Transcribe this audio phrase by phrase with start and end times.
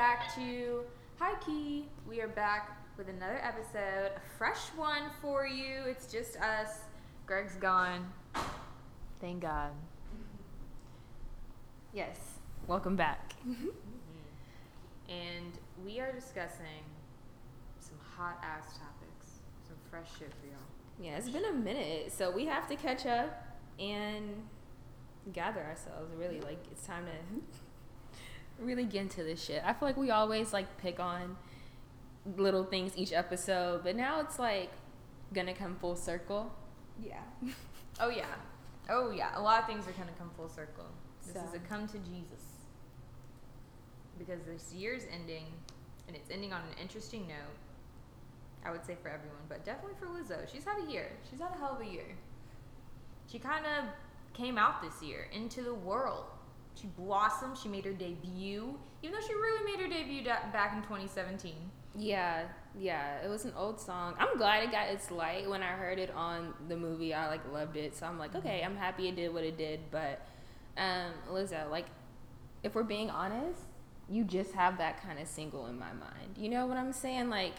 [0.00, 0.80] back to
[1.18, 1.84] High Key.
[2.08, 5.82] We are back with another episode, a fresh one for you.
[5.84, 6.78] It's just us.
[7.26, 8.10] Greg's gone.
[9.20, 9.72] Thank God.
[11.92, 12.16] Yes,
[12.66, 13.34] welcome back.
[15.10, 15.52] and
[15.84, 16.82] we are discussing
[17.78, 20.56] some hot ass topics, some fresh shit for y'all.
[20.98, 24.44] Yeah, it's been a minute, so we have to catch up and
[25.34, 26.10] gather ourselves.
[26.16, 27.12] Really, like it's time to
[28.60, 29.62] really get into this shit.
[29.64, 31.36] I feel like we always like pick on
[32.36, 34.70] little things each episode, but now it's like
[35.32, 36.52] gonna come full circle.
[37.02, 37.20] Yeah.
[38.00, 38.26] oh yeah.
[38.88, 39.30] Oh yeah.
[39.36, 40.86] A lot of things are gonna come full circle.
[41.24, 41.40] This So.
[41.48, 42.44] is a come to Jesus.
[44.18, 45.44] Because this year's ending,
[46.06, 47.56] and it's ending on an interesting note.
[48.64, 50.46] I would say for everyone, but definitely for Lizzo.
[50.52, 51.12] She's had a year.
[51.30, 52.04] She's had a hell of a year.
[53.26, 53.84] She kind of
[54.34, 56.24] came out this year into the world.
[56.80, 57.58] She blossomed.
[57.58, 61.54] She made her debut, even though she really made her debut back in 2017.
[61.96, 62.44] Yeah,
[62.78, 64.14] yeah, it was an old song.
[64.18, 65.48] I'm glad it got its light.
[65.48, 67.96] When I heard it on the movie, I like loved it.
[67.96, 69.80] So I'm like, okay, I'm happy it did what it did.
[69.90, 70.24] But
[70.76, 71.86] um, Lizzo, like,
[72.62, 73.60] if we're being honest,
[74.08, 76.36] you just have that kind of single in my mind.
[76.36, 77.28] You know what I'm saying?
[77.28, 77.54] Like,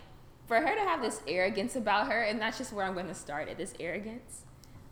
[0.48, 3.14] for her to have this arrogance about her, and that's just where I'm going to
[3.14, 3.58] start it.
[3.58, 4.46] This arrogance.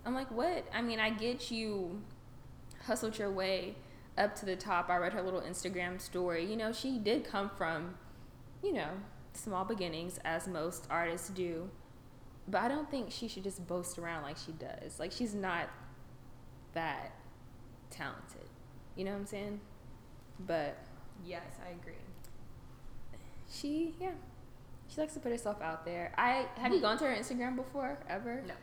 [0.05, 0.65] I'm like, what?
[0.73, 2.01] I mean, I get you
[2.85, 3.75] hustled your way
[4.19, 4.89] up to the top.
[4.89, 6.45] I read her little Instagram story.
[6.45, 7.95] You know, she did come from,
[8.61, 8.89] you know,
[9.33, 11.69] small beginnings, as most artists do.
[12.47, 14.99] But I don't think she should just boast around like she does.
[14.99, 15.69] Like, she's not
[16.73, 17.11] that
[17.89, 18.49] talented.
[18.95, 19.59] You know what I'm saying?
[20.45, 20.77] But
[21.25, 21.93] Yes, I agree.
[23.51, 24.11] she, yeah,
[24.87, 26.13] she likes to put herself out there.
[26.17, 26.83] I have you hmm.
[26.83, 28.41] gone to her Instagram before ever?
[28.47, 28.53] No.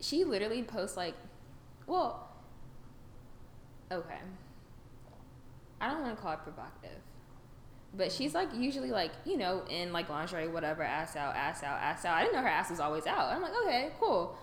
[0.00, 1.14] She literally posts like,
[1.86, 2.28] well,
[3.90, 4.18] okay.
[5.82, 7.00] I don't want to call it provocative,
[7.92, 11.78] but she's like usually like you know in like lingerie, whatever, ass out, ass out,
[11.80, 12.16] ass out.
[12.16, 13.32] I didn't know her ass was always out.
[13.32, 14.38] I'm like, okay, cool.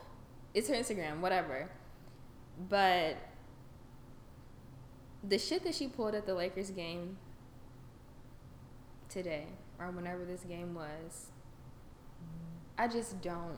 [0.53, 1.69] It's her Instagram, whatever.
[2.69, 3.16] But
[5.28, 7.17] the shit that she pulled at the Lakers game
[9.07, 9.45] today,
[9.79, 11.28] or whenever this game was,
[12.78, 13.57] I just don't.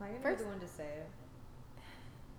[0.00, 1.10] Am I First- one to say it?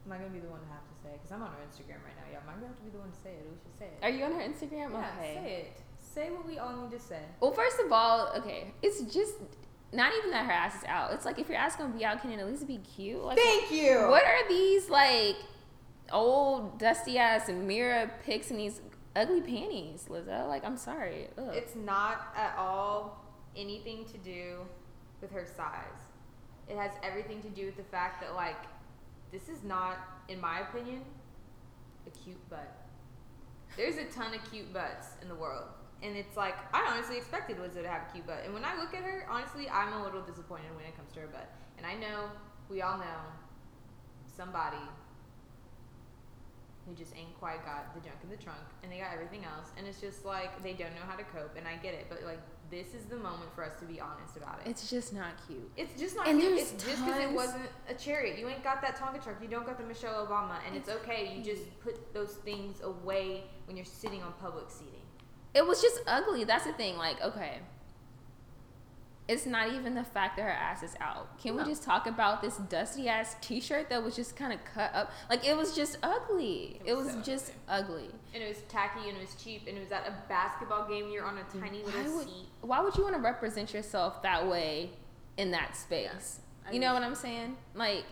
[0.06, 1.19] Am I gonna be the one to have to say it?
[1.22, 2.28] Because I'm on her Instagram right now.
[2.31, 3.47] Yeah, am I gonna have to be the one to say it?
[3.47, 4.00] We should say it.
[4.03, 4.91] Are you on her Instagram?
[4.91, 5.34] yeah, okay.
[5.36, 5.81] say it.
[5.97, 7.24] Say what we all need to say.
[7.40, 9.36] Well, first of all, okay, it's just
[9.94, 11.14] not even that her ass is out.
[11.14, 13.24] It's like if your ass gonna be out, can it at least be cute?
[13.24, 13.40] Like,
[13.72, 14.08] you.
[14.09, 15.38] what are these like
[16.12, 18.81] old dusty ass mirror pics and these
[19.16, 20.47] ugly panties, Lizzo?
[20.47, 21.30] Like, I'm sorry.
[21.38, 21.52] Ugh.
[21.53, 23.24] It's not at all
[23.56, 24.59] anything to do
[25.22, 26.09] with her size.
[26.68, 28.58] It has everything to do with the fact that like
[29.34, 29.98] this is not,
[30.30, 31.02] in my opinion,
[32.06, 32.72] a cute butt.
[33.76, 35.66] There's a ton of cute butts in the world.
[36.04, 38.42] And it's like I honestly expected Lizzo to have a cute butt.
[38.46, 41.22] And when I look at her, honestly, I'm a little disappointed when it comes to
[41.22, 41.50] her butt.
[41.78, 42.30] And I know
[42.70, 43.20] we all know
[44.38, 44.78] somebody
[46.86, 49.72] who just ain't quite got the junk in the trunk and they got everything else
[49.78, 52.24] and it's just like they don't know how to cope and I get it but
[52.24, 52.42] like
[52.73, 54.69] this is the moment for us to be honest about it.
[54.69, 55.72] It's just not cute.
[55.78, 56.59] It's just not And cute.
[56.59, 58.39] It's just because it wasn't a chariot.
[58.39, 59.35] You ain't got that Tonka truck.
[59.41, 61.31] You don't got the Michelle Obama, and it's okay.
[61.35, 61.45] You mm.
[61.45, 65.01] just put those things away when you're sitting on public seating.
[65.53, 66.45] It was just ugly.
[66.45, 66.97] That's the thing.
[66.97, 67.59] Like, okay.
[69.28, 71.39] It's not even the fact that her ass is out.
[71.39, 71.63] Can No.
[71.63, 74.94] we just talk about this dusty ass t shirt that was just kind of cut
[74.94, 75.11] up?
[75.29, 76.81] Like, it was just ugly.
[76.84, 78.09] It It was was, so just ugly.
[78.34, 81.09] And it was tacky and it was cheap and it was at a basketball game.
[81.09, 82.47] You're on a tiny Why little would, seat.
[82.61, 84.89] why would you want to represent yourself that way
[85.38, 86.41] in that space?
[86.67, 87.55] I you know what I'm saying?
[87.73, 88.03] Like,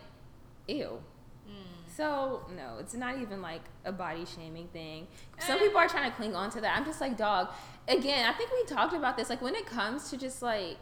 [0.66, 1.02] ew.
[1.46, 1.52] Mm.
[1.94, 5.08] So no, it's not even like a body shaming thing.
[5.40, 5.60] Some Eh.
[5.64, 6.74] people are trying to cling on to that.
[6.74, 7.48] I'm just like, dog.
[7.86, 9.28] Again, I think we talked about this.
[9.28, 10.78] Like when it comes to just like,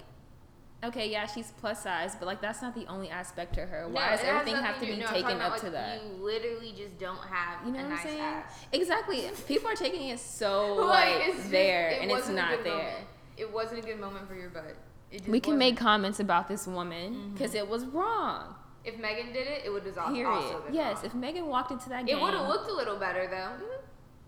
[0.84, 3.88] okay, yeah, she's plus size, but like that's not the only aspect to her.
[3.88, 6.03] Why No, does everything have to be no, taken up about, to like, that?
[6.03, 8.21] You literally just don't have You know a what I'm saying?
[8.21, 8.53] ass.
[8.72, 9.30] Exactly.
[9.47, 12.74] People are taking it so like, it's just- there, it and it's good there.
[12.77, 12.97] moment.
[13.36, 14.77] It wasn't a good moment for your butt.
[15.10, 15.59] It just We can wasn't.
[15.59, 17.33] make comments about this woman Mm-hmm.
[17.34, 18.54] because it was wrong.
[18.84, 20.65] If Megan did it, it would have also Period.
[20.66, 21.04] been Yes, wrong.
[21.06, 23.66] if Megan walked into that game, it would have looked a little better though.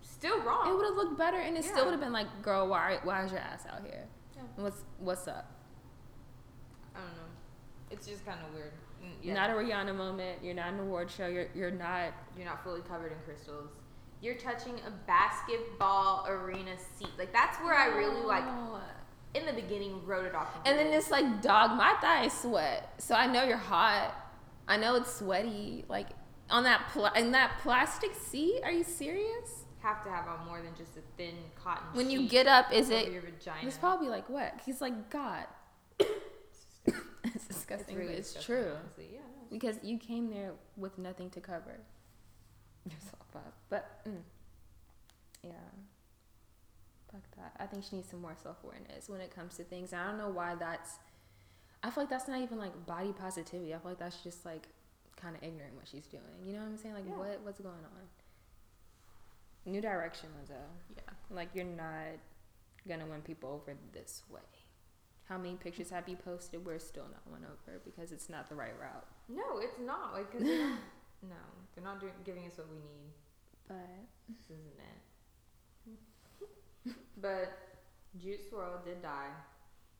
[0.01, 0.69] Still wrong.
[0.69, 3.23] It would have looked better, and it still would have been like, girl, why, why
[3.23, 4.05] is your ass out here?
[4.35, 4.41] Yeah.
[4.57, 5.49] What's what's up?
[6.95, 7.23] I don't know.
[7.91, 8.71] It's just kind of weird.
[9.03, 9.33] Mm, Yeah.
[9.33, 10.39] Not a Rihanna moment.
[10.43, 11.27] You're not an award show.
[11.27, 12.13] You're you're not.
[12.37, 13.69] You're not fully covered in crystals.
[14.21, 17.09] You're touching a basketball arena seat.
[17.17, 18.45] Like that's where I really like
[19.33, 20.47] in the beginning wrote it off.
[20.65, 24.13] And then it's like, dog, my thighs sweat, so I know you're hot.
[24.67, 25.85] I know it's sweaty.
[25.89, 26.07] Like
[26.49, 28.61] on that pla- in that plastic seat.
[28.63, 29.65] Are you serious?
[29.81, 31.83] have to have on more than just a thin cotton.
[31.91, 33.11] When you get up, is it?
[33.11, 33.67] your vagina?
[33.67, 34.61] It's probably like what?
[34.65, 35.45] He's like God.
[36.85, 39.07] It's disgusting, really but it's disgusting, true honestly.
[39.13, 41.79] Yeah, no, it's- because you came there with nothing to cover
[42.85, 43.53] yourself up.
[43.69, 44.17] But mm,
[45.43, 45.51] yeah,
[47.11, 47.53] fuck that.
[47.59, 49.93] I think she needs some more self awareness when it comes to things.
[49.93, 50.99] And I don't know why that's.
[51.83, 53.73] I feel like that's not even like body positivity.
[53.73, 54.67] I feel like that's just like
[55.17, 56.23] kind of ignorant what she's doing.
[56.45, 56.95] You know what I'm saying?
[56.95, 57.15] Like Yeah.
[57.17, 59.71] what what's going on?
[59.71, 60.55] New direction, Lizzo.
[60.95, 61.01] yeah.
[61.29, 62.17] Like you're not
[62.87, 64.39] gonna win people over this way.
[65.29, 66.65] How many pictures have you posted?
[66.65, 69.05] We're still not won over because it's not the right route.
[69.29, 70.13] No, it's not.
[70.13, 70.79] Like, cause they're not,
[71.29, 71.35] no,
[71.73, 73.13] they're not doing, giving us what we need.
[73.67, 73.89] But
[74.27, 74.79] This isn't
[76.85, 76.95] it.
[77.21, 77.57] but
[78.21, 79.31] Juice WRLD did die.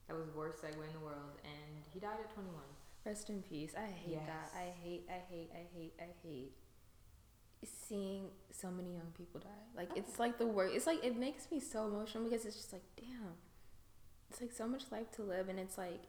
[0.08, 2.60] That was the worst segue in the world, and he died at 21.
[3.06, 3.72] rest in peace.
[3.74, 4.52] I hate that.
[4.54, 5.08] I hate.
[5.08, 5.50] I hate.
[5.54, 5.94] I hate.
[5.98, 6.52] I hate
[7.64, 9.48] seeing so many young people die.
[9.76, 10.22] Like it's oh.
[10.22, 10.74] like the worst.
[10.74, 13.34] It's like it makes me so emotional because it's just like damn.
[14.30, 16.02] It's like so much life to live, and it's like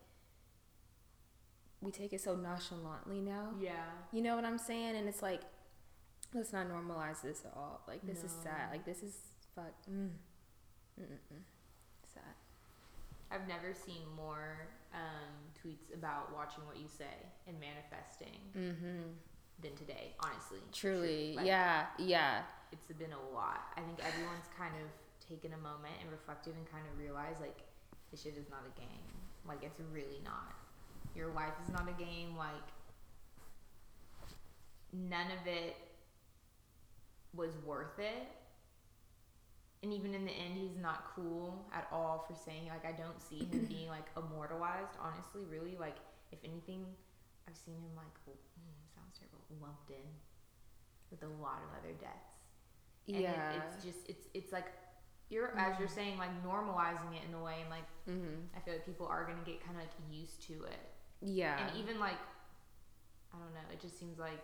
[1.82, 3.50] we take it so nonchalantly now.
[3.60, 3.74] Yeah.
[4.12, 4.96] You know what I'm saying?
[4.96, 5.42] And it's like,
[6.34, 7.82] let's not normalize this at all.
[7.88, 8.72] Like this is sad.
[8.72, 9.16] Like this is
[9.54, 9.74] fuck.
[9.92, 10.10] Mm.
[12.14, 12.24] Sad.
[13.32, 17.14] I've never seen more um, tweets about watching what you say
[17.48, 19.12] and manifesting Mm-hmm.
[19.62, 20.60] than today, honestly.
[20.72, 22.42] Truly, Like, yeah, yeah.
[22.72, 23.62] It's been a lot.
[23.78, 24.88] I think everyone's kind of
[25.28, 27.60] taken a moment and reflected and kind of realized, like,
[28.16, 29.12] this shit is not a game.
[29.46, 30.56] Like, it's really not.
[31.16, 32.38] Your wife is not a game.
[32.38, 32.68] Like,
[34.94, 35.76] none of it
[37.36, 38.28] was worth it.
[39.84, 43.22] And even in the end, he's not cool at all for saying, like, I don't
[43.22, 45.76] see him being, like, immortalized, honestly, really.
[45.78, 45.98] Like,
[46.32, 46.86] if anything,
[47.50, 50.08] I've seen him, like, mm, sounds terrible, lumped in
[51.12, 52.40] with a lot of other deaths.
[53.10, 53.52] And yeah.
[53.52, 54.72] it, it's just, it's, it's like,
[55.30, 58.42] you're, as you're saying, like, normalizing it in a way, and, like, mm-hmm.
[58.56, 60.90] I feel like people are going to get kind of, like, used to it.
[61.22, 61.58] Yeah.
[61.68, 62.18] And even, like,
[63.36, 64.44] I don't know, it just seems like,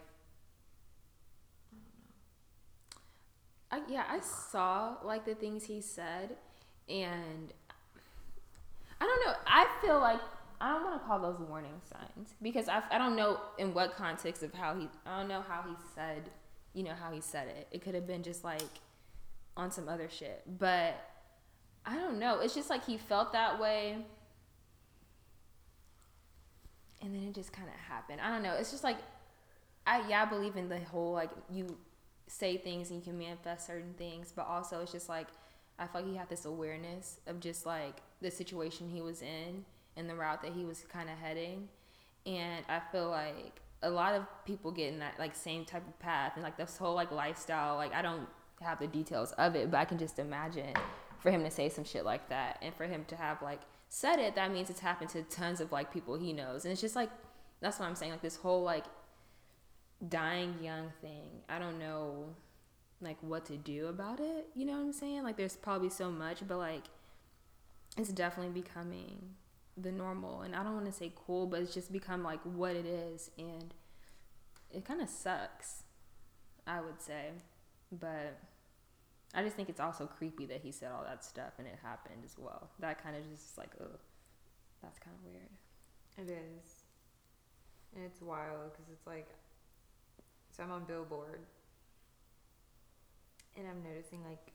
[3.71, 3.87] I don't know.
[3.89, 6.35] I, yeah, I saw like the things he said,
[6.89, 7.53] and
[8.99, 9.33] I don't know.
[9.47, 10.19] I feel like
[10.59, 13.95] I don't want to call those warning signs because I, I don't know in what
[13.95, 16.29] context of how he I don't know how he said
[16.73, 17.67] you know how he said it.
[17.71, 18.61] It could have been just like
[19.57, 20.95] on some other shit, but
[21.85, 22.39] I don't know.
[22.39, 23.97] It's just like he felt that way.
[27.01, 28.21] And then it just kind of happened.
[28.21, 28.53] I don't know.
[28.53, 28.97] It's just like,
[29.87, 31.77] I yeah, I believe in the whole like you
[32.27, 35.27] say things and you can manifest certain things, but also it's just like
[35.79, 39.65] I feel like he had this awareness of just like the situation he was in
[39.97, 41.67] and the route that he was kind of heading,
[42.25, 45.97] and I feel like a lot of people get in that like same type of
[45.99, 47.75] path and like this whole like lifestyle.
[47.75, 48.27] Like I don't
[48.63, 50.73] have the details of it, but I can just imagine
[51.19, 54.19] for him to say some shit like that and for him to have like said
[54.19, 56.95] it, that means it's happened to tons of like people he knows, and it's just
[56.95, 57.09] like
[57.59, 58.11] that's what I'm saying.
[58.11, 58.85] Like this whole like
[60.07, 61.29] dying young thing.
[61.47, 62.35] I don't know
[63.01, 64.47] like what to do about it.
[64.55, 65.23] You know what I'm saying?
[65.23, 66.83] Like there's probably so much, but like
[67.97, 69.35] it's definitely becoming
[69.77, 70.41] the normal.
[70.41, 73.31] And I don't want to say cool, but it's just become like what it is
[73.37, 73.73] and
[74.71, 75.83] it kind of sucks.
[76.65, 77.31] I would say.
[77.91, 78.37] But
[79.33, 82.23] I just think it's also creepy that he said all that stuff and it happened
[82.25, 82.69] as well.
[82.79, 83.99] That kind of just like, ugh,
[84.81, 85.49] that's kind of weird.
[86.17, 86.83] It is.
[87.95, 89.29] And it's wild because it's like,
[90.51, 91.41] so I'm on Billboard
[93.57, 94.51] and I'm noticing like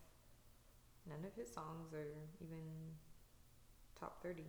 [1.09, 2.07] none of his songs are
[2.41, 2.63] even
[3.99, 4.43] top 30.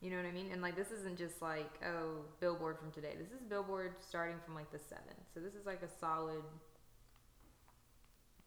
[0.00, 0.50] You know what I mean?
[0.52, 3.14] And like, this isn't just like, oh, Billboard from today.
[3.16, 5.30] This is Billboard starting from like the 7th.
[5.32, 6.42] So this is like a solid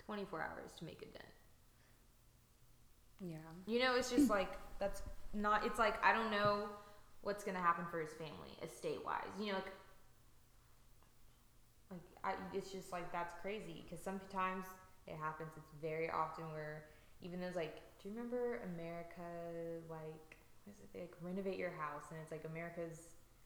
[0.05, 1.25] 24 hours to make a dent.
[3.19, 3.37] Yeah.
[3.65, 5.01] You know, it's just like that's
[5.33, 5.65] not.
[5.65, 6.67] It's like I don't know
[7.21, 9.23] what's gonna happen for his family, estate wise.
[9.39, 9.71] You know, like,
[11.91, 14.65] like I, it's just like that's crazy because sometimes
[15.07, 15.49] it happens.
[15.57, 16.85] It's very often where
[17.21, 19.21] even those like, do you remember America?
[19.89, 20.93] Like, what is it?
[20.93, 22.99] They like renovate your house, and it's like America's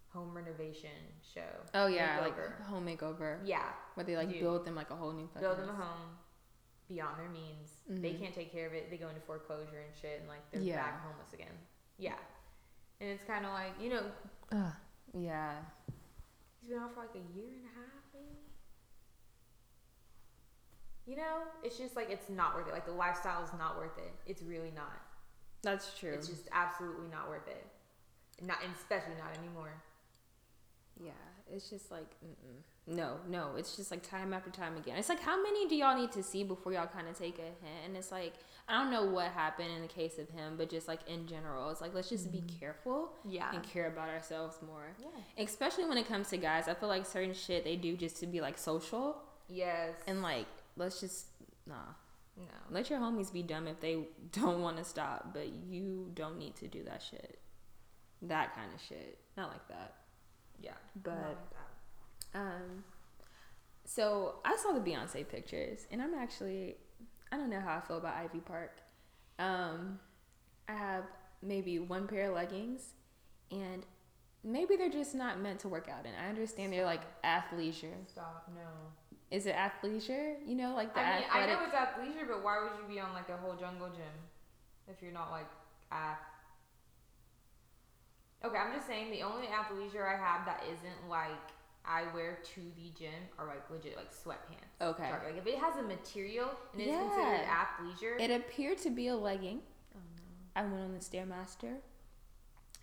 [0.10, 0.90] home renovation
[1.34, 1.42] show.
[1.76, 2.24] Oh yeah, Makeover.
[2.24, 3.38] like home makeover.
[3.46, 3.62] Yeah,
[3.94, 4.40] Where they like Dude.
[4.40, 6.18] build them like a whole new build them a home
[6.90, 7.82] beyond their means.
[7.88, 8.20] They Mhm.
[8.20, 8.90] can't take care of it.
[8.90, 10.76] They go into foreclosure and shit, and like they're Yeah.
[10.84, 11.58] back homeless again.
[11.98, 12.18] Yeah,
[13.00, 14.12] and it's kind of like you know
[14.52, 14.74] Ugh.
[15.14, 15.64] Yeah.
[16.60, 18.36] he's been out for like a year and a half, maybe.
[21.06, 22.74] You know, it's just like it's not worth it.
[22.74, 24.14] Like the lifestyle is not worth it.
[24.28, 25.00] It's really not.
[25.62, 26.12] That's true.
[26.14, 27.66] It's just absolutely not worth it.
[28.42, 29.74] Not, and especially not anymore.
[31.02, 31.12] yeah,
[31.50, 32.62] it's just like mm-mm.
[32.90, 33.52] No, no.
[33.56, 34.98] It's just like time after time again.
[34.98, 37.44] It's like how many do y'all need to see before y'all kind of take a
[37.44, 37.86] hint?
[37.86, 38.34] And it's like
[38.68, 41.70] I don't know what happened in the case of him, but just like in general,
[41.70, 42.60] it's like let's just be mm-hmm.
[42.60, 43.52] careful Yeah.
[43.54, 44.96] and care about ourselves more.
[45.00, 45.44] Yeah.
[45.44, 48.28] Especially when it comes to guys, I feel like certain shit they do just to
[48.28, 49.94] be like social Yes.
[50.08, 51.28] and like let's just
[51.68, 51.76] nah.
[52.38, 52.44] no.
[52.72, 56.56] Let your homies be dumb if they don't want to stop, but you don't need
[56.58, 57.40] to do that shit.
[58.24, 59.20] That kind of shit.
[59.38, 59.96] Not like that.
[60.60, 60.74] Yeah.
[61.04, 61.59] But Not like that.
[62.34, 62.84] Um
[63.86, 66.76] so I saw the Beyonce pictures and I'm actually
[67.32, 68.82] I don't know how I feel about Ivy Park.
[69.38, 70.00] Um
[70.68, 71.06] I have
[71.42, 72.94] maybe one pair of leggings
[73.52, 73.86] and
[74.44, 78.08] maybe they're just not meant to work out And I understand they're like athleisure.
[78.08, 78.50] Stop.
[78.56, 78.62] No.
[79.32, 80.36] Is it athleisure?
[80.46, 82.88] You know, like the I mean, athletic I know it's athleisure, but why would you
[82.88, 84.18] be on like a whole jungle gym
[84.88, 85.50] if you're not like
[85.92, 86.18] ath?
[88.44, 91.52] Okay, I'm just saying the only athleisure I have that isn't like
[91.86, 94.80] I wear to the gym are like legit like sweatpants.
[94.82, 95.10] Okay.
[95.12, 97.00] Like if it has a material and it's Yeah.
[97.00, 98.22] considered athleisure.
[98.22, 99.62] It appeared to be a legging.
[99.96, 100.62] oh no.
[100.62, 101.78] I went on the Stairmaster,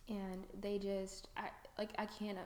[0.08, 1.48] and they just, I
[1.78, 2.38] like, I can't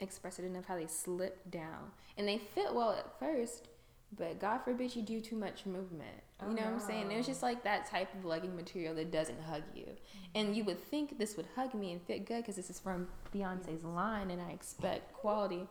[0.00, 3.68] express it enough how they slip down, and they fit well at first,
[4.16, 6.22] but God forbid you do too much movement.
[6.40, 7.10] You Oh, know what I'm saying?
[7.10, 9.86] It was just like that type of legging material that doesn't hug you,
[10.34, 13.08] and you would think this would hug me and fit good because this is from
[13.34, 15.66] Beyonce's line, and I expect quality.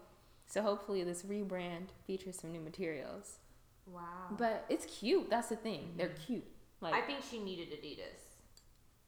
[0.45, 3.37] So hopefully this rebrand features some new materials.
[3.85, 4.01] Wow.
[4.37, 5.29] But it's cute.
[5.29, 5.93] That's the thing.
[5.97, 6.45] They're cute.
[6.81, 8.21] Like, I think she needed Adidas.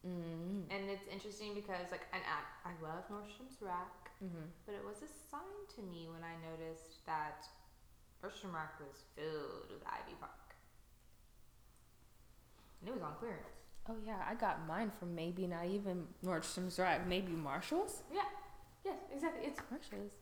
[0.06, 4.48] mm, And it's interesting because like and I, I love Nordstrom's rack, mm-hmm.
[4.66, 7.46] but it was a sign to me when I noticed that
[8.22, 10.32] Nordstrom rack was filled with Ivy Park.
[12.80, 13.48] And it was on clearance.
[13.88, 18.02] Oh yeah, I got mine from maybe not even Nordstrom's Rack, maybe Marshalls.
[18.12, 18.22] Yeah.
[18.84, 19.46] Yes, exactly.
[19.46, 20.12] It's Marshalls,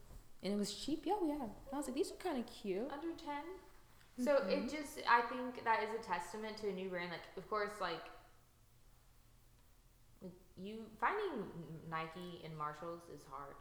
[0.43, 1.07] and it was cheap.
[1.07, 1.35] Yo, yeah.
[1.35, 2.90] And I was like, these are kind of cute.
[2.90, 4.25] under 10.
[4.25, 4.50] So mm-hmm.
[4.50, 7.11] it just, I think that is a testament to a new brand.
[7.11, 8.02] Like, of course, like,
[10.57, 11.47] you finding
[11.88, 13.55] Nike and Marshalls is hard.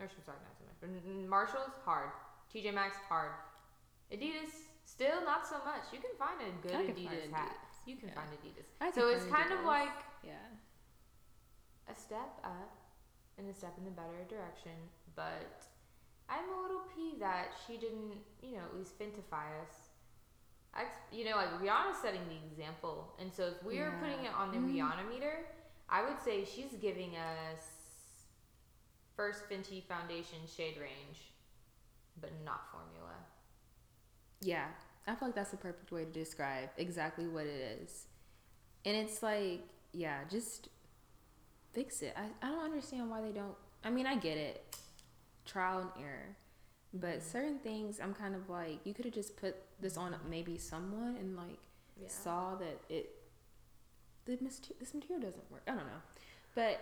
[0.00, 2.10] Nordstrom's sorry, not so much, but Marshalls hard.
[2.56, 3.32] TJ Maxx hard.
[4.10, 4.48] Adidas
[4.86, 5.92] still not so much.
[5.92, 7.50] You can find a good I can find Adidas hat.
[7.52, 8.14] Adidas, You can yeah.
[8.14, 8.68] find Adidas.
[8.80, 10.48] I So can it's find kind of like Yeah.
[11.88, 12.72] a step up
[13.36, 14.72] and a step in the better direction,
[15.14, 15.66] but
[16.30, 19.90] I'm a little peeved that she didn't, you know, at least fintify us.
[20.72, 24.00] I, you know, like Rihanna's setting the example, and so if we are Yeah.
[24.00, 24.72] putting it on the Mhm.
[24.74, 25.46] Rihanna meter,
[25.88, 28.26] I would say she's giving us
[29.14, 31.32] first Fenty foundation shade range,
[32.20, 33.14] but not formula.
[34.40, 34.66] Yeah,
[35.06, 38.06] I feel like that's the perfect way to describe exactly what it is.
[38.84, 40.68] And it's like, yeah, just
[41.72, 42.14] fix it.
[42.16, 43.54] I, I don't understand why they don't.
[43.84, 44.76] I mean, I get it,
[45.44, 46.36] trial and error.
[46.94, 47.28] But mm-hmm.
[47.28, 51.16] certain things, I'm kind of like, you could have just put this on maybe someone
[51.16, 51.58] and like
[52.00, 52.08] Yeah.
[52.08, 53.10] saw that it,
[54.24, 55.62] the mater- this material doesn't work.
[55.66, 56.02] I don't know.
[56.54, 56.80] But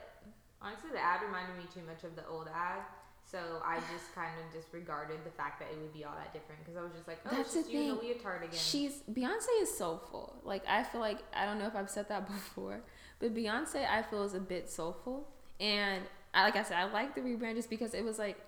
[0.63, 2.81] Honestly, the ad reminded me too much of the old ad.
[3.27, 6.63] So I just kind of disregarded the fact that it would be all that different
[6.63, 7.99] because I was just like, oh, That's it's just the thing.
[7.99, 8.53] leotard again.
[8.59, 10.37] She's Beyonce is soulful.
[10.45, 12.81] Like I feel like I don't know if I've said that before,
[13.19, 15.29] but Beyonce I feel is a bit soulful.
[15.59, 16.03] And
[16.35, 18.39] I, like I said, I like the rebrand just because it was like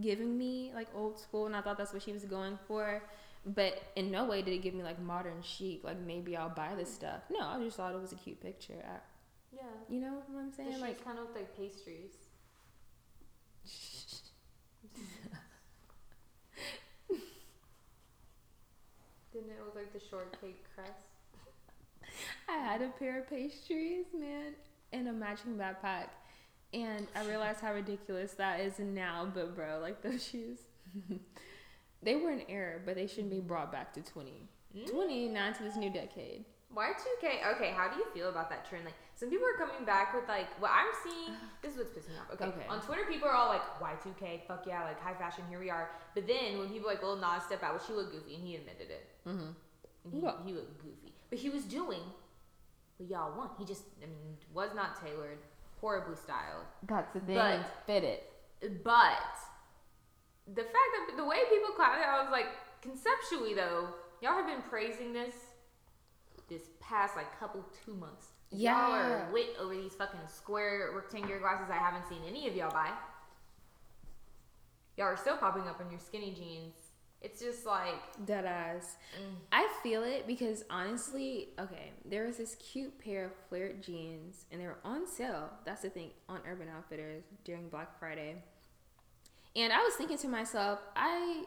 [0.00, 3.02] giving me like old school, and I thought that's what she was going for.
[3.46, 5.82] But in no way did it give me like modern chic.
[5.84, 7.22] Like maybe I'll buy this stuff.
[7.30, 8.74] No, I just thought it was a cute picture.
[8.84, 8.96] I,
[9.52, 9.62] yeah.
[9.88, 10.72] you know what I'm The saying?
[10.72, 12.12] shoes Like kind of like pastries.
[19.32, 21.04] Didn't it look like the shortcake crust?
[22.48, 24.54] I had a pair of pastries, man,
[24.92, 26.08] and a matching backpack.
[26.72, 30.58] And I realized how ridiculous that is now, but bro, like those shoes,
[32.02, 34.32] they were an error, but they shouldn't be brought back to 20.
[34.76, 34.90] Mm.
[34.90, 36.44] 29 to this new decade.
[36.74, 37.54] Y2K.
[37.56, 38.84] Okay, how do you feel about that trend?
[38.84, 41.36] Like, some people are coming back with like what I'm seeing.
[41.60, 42.32] This is what's pissing me off.
[42.32, 42.66] Okay, Okay.
[42.70, 45.90] on Twitter, people are all like Y2K, fuck yeah, like high fashion, here we are.
[46.14, 48.56] But then when people like Lil Nas step out, well, she looked goofy, and he
[48.56, 49.06] admitted it.
[49.28, 49.50] Mm-hmm.
[50.04, 50.32] And he, Yeah.
[50.46, 52.00] he looked goofy, but he was doing
[52.96, 53.52] what y'all want.
[53.58, 55.38] He just, I mean, was not tailored,
[55.82, 56.64] horribly styled.
[56.84, 57.36] That's the thing.
[57.36, 58.32] But- fit it.
[58.82, 59.20] But
[60.46, 62.46] the fact that the way people clown it, I was like,
[62.80, 63.88] conceptually though,
[64.22, 65.34] y'all have been praising this
[66.48, 68.28] this past like couple two months.
[68.52, 72.70] Y'all are lit over these fucking square rectangular glasses I haven't seen any of y'all
[72.70, 72.90] buy.
[74.96, 76.74] Y'all are still popping up on your skinny jeans.
[77.22, 78.96] It's just like Dead eyes.
[79.14, 84.46] mm, I feel it because honestly, okay, there was this cute pair of flared jeans
[84.50, 85.50] and they were on sale.
[85.66, 88.42] That's the thing on Urban Outfitters during Black Friday.
[89.54, 91.44] And I was thinking to myself, I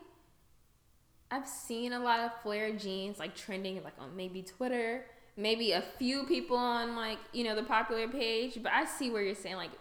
[1.32, 5.06] I've seen a lot of flare jeans like trending like on maybe Twitter,
[5.36, 9.22] maybe a few people on like, you know, the popular page, but I see where
[9.22, 9.72] you're saying like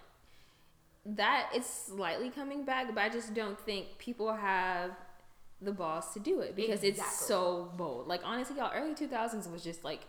[1.04, 4.92] that is slightly coming back, but I just don't think people have
[5.60, 8.06] the balls to do it because it's so bold.
[8.08, 10.00] Like honestly, y'all early 2000s was just like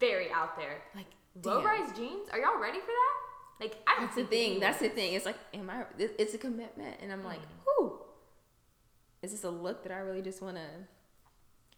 [0.00, 0.78] Very out there.
[0.94, 1.06] like
[1.44, 2.28] Low rise jeans?
[2.32, 3.14] Are y'all ready for that?
[3.60, 4.60] Like, I That's the thing.
[4.60, 5.14] That's the thing.
[5.14, 5.84] It's like, am I?
[5.98, 7.66] It's a commitment, and I'm like, Mm.
[7.78, 7.98] whoo.
[9.22, 10.62] Is this a look that I really just want to?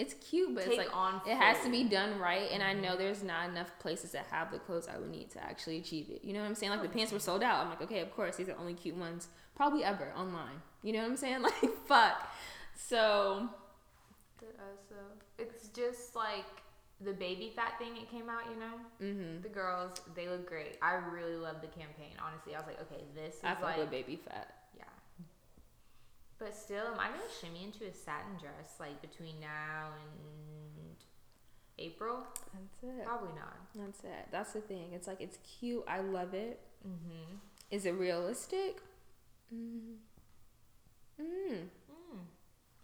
[0.00, 2.73] It's cute, but Take it's like on it has to be done right, and I
[2.73, 2.83] Mm-hmm.
[2.83, 6.09] know there's not enough places that have the clothes I would need to actually achieve
[6.11, 6.25] it.
[6.25, 6.73] You know what I'm saying?
[6.73, 7.62] Like the pants were sold out.
[7.62, 10.62] I'm like, okay, of course, these are the only cute ones probably ever online.
[10.83, 11.42] You know what I'm saying?
[11.42, 12.28] Like, fuck.
[12.76, 13.49] So
[14.42, 14.95] uh, so
[15.38, 16.45] it's just like
[17.00, 18.76] the baby fat thing it came out, you know?
[18.99, 20.76] hmm The girls, they look great.
[20.83, 22.12] I really love the campaign.
[22.25, 24.54] Honestly, I was like, okay, this is I like, baby fat.
[26.40, 30.97] But still, am I gonna shimmy into a satin dress like between now and
[31.78, 32.20] April?
[32.54, 33.04] That's it.
[33.04, 33.56] Probably not.
[33.75, 34.26] That's it.
[34.32, 34.92] That's the thing.
[34.94, 35.85] It's like it's cute.
[35.87, 36.59] I love it.
[36.87, 37.37] Mm-hmm.
[37.70, 38.78] Is it realistic?
[39.54, 39.97] Mm.
[41.20, 41.52] Mm.
[41.52, 42.18] Mm.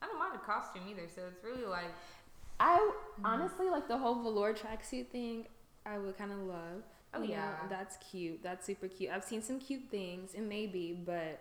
[0.02, 1.90] I don't mind a costume either, so it's really like
[2.60, 2.90] I
[3.24, 5.46] honestly like the whole velour tracksuit thing.
[5.86, 6.82] I would kind of love.
[7.14, 7.54] Oh, You know, yeah.
[7.70, 8.42] that's cute.
[8.42, 9.10] That's super cute.
[9.10, 11.40] I've seen some cute things, and maybe, but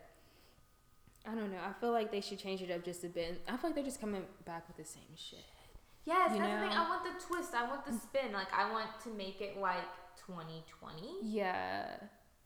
[1.28, 1.58] I don't know.
[1.58, 3.42] I feel like they should change it up just a bit.
[3.48, 5.44] I feel like they're just coming back with the same shit.
[6.06, 6.78] Yes, You that's the thing.
[6.78, 7.54] I want the twist.
[7.56, 8.02] I want the mm.
[8.02, 8.32] spin.
[8.32, 9.84] Like I want to make it like
[10.28, 11.88] 2020 Yeah,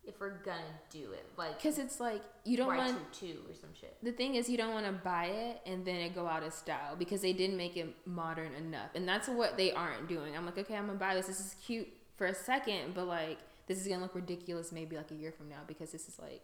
[0.06, 1.26] if we're gonna do it.
[1.38, 2.98] Like because it's like you don't want.
[3.12, 3.98] two or some shit.
[4.02, 6.54] The thing is, you don't want to buy it and then it go out of
[6.54, 10.38] style because they didn't make it modern enough, and that's what they aren't doing.
[10.38, 11.28] I'm like, okay, I'm gonna buy this.
[11.28, 15.12] This is cute for a second, but like this is gonna look ridiculous maybe like
[15.12, 16.44] a year from now because this is like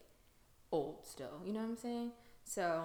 [0.72, 1.42] old still.
[1.46, 2.12] You know what I'm saying?
[2.46, 2.84] So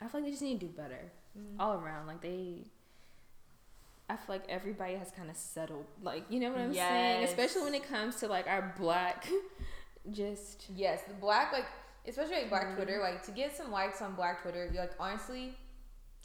[0.00, 1.12] I feel like they just need to do better
[1.60, 2.06] all around.
[2.08, 2.64] Like they.
[4.08, 7.62] I feel like everybody has kind of settled, like you know what I'm saying, especially
[7.62, 9.26] when it comes to like our black,
[10.10, 11.64] just Yes, the black like
[12.06, 12.76] especially like black Mhm.
[12.76, 15.56] Twitter, like to get some likes on black Twitter, you're like honestly,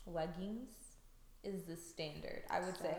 [0.05, 0.71] leggings
[1.43, 2.43] is the standard.
[2.49, 2.97] I would say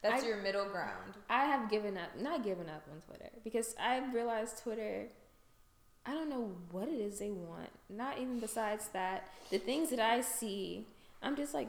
[0.00, 1.14] that's I- your middle ground.
[1.28, 5.08] I have given up, not given up on Twitter because I realized Twitter.
[6.10, 7.68] I don't know what it is they want.
[7.88, 10.86] Not even besides that, the things that I see,
[11.22, 11.68] I'm just like,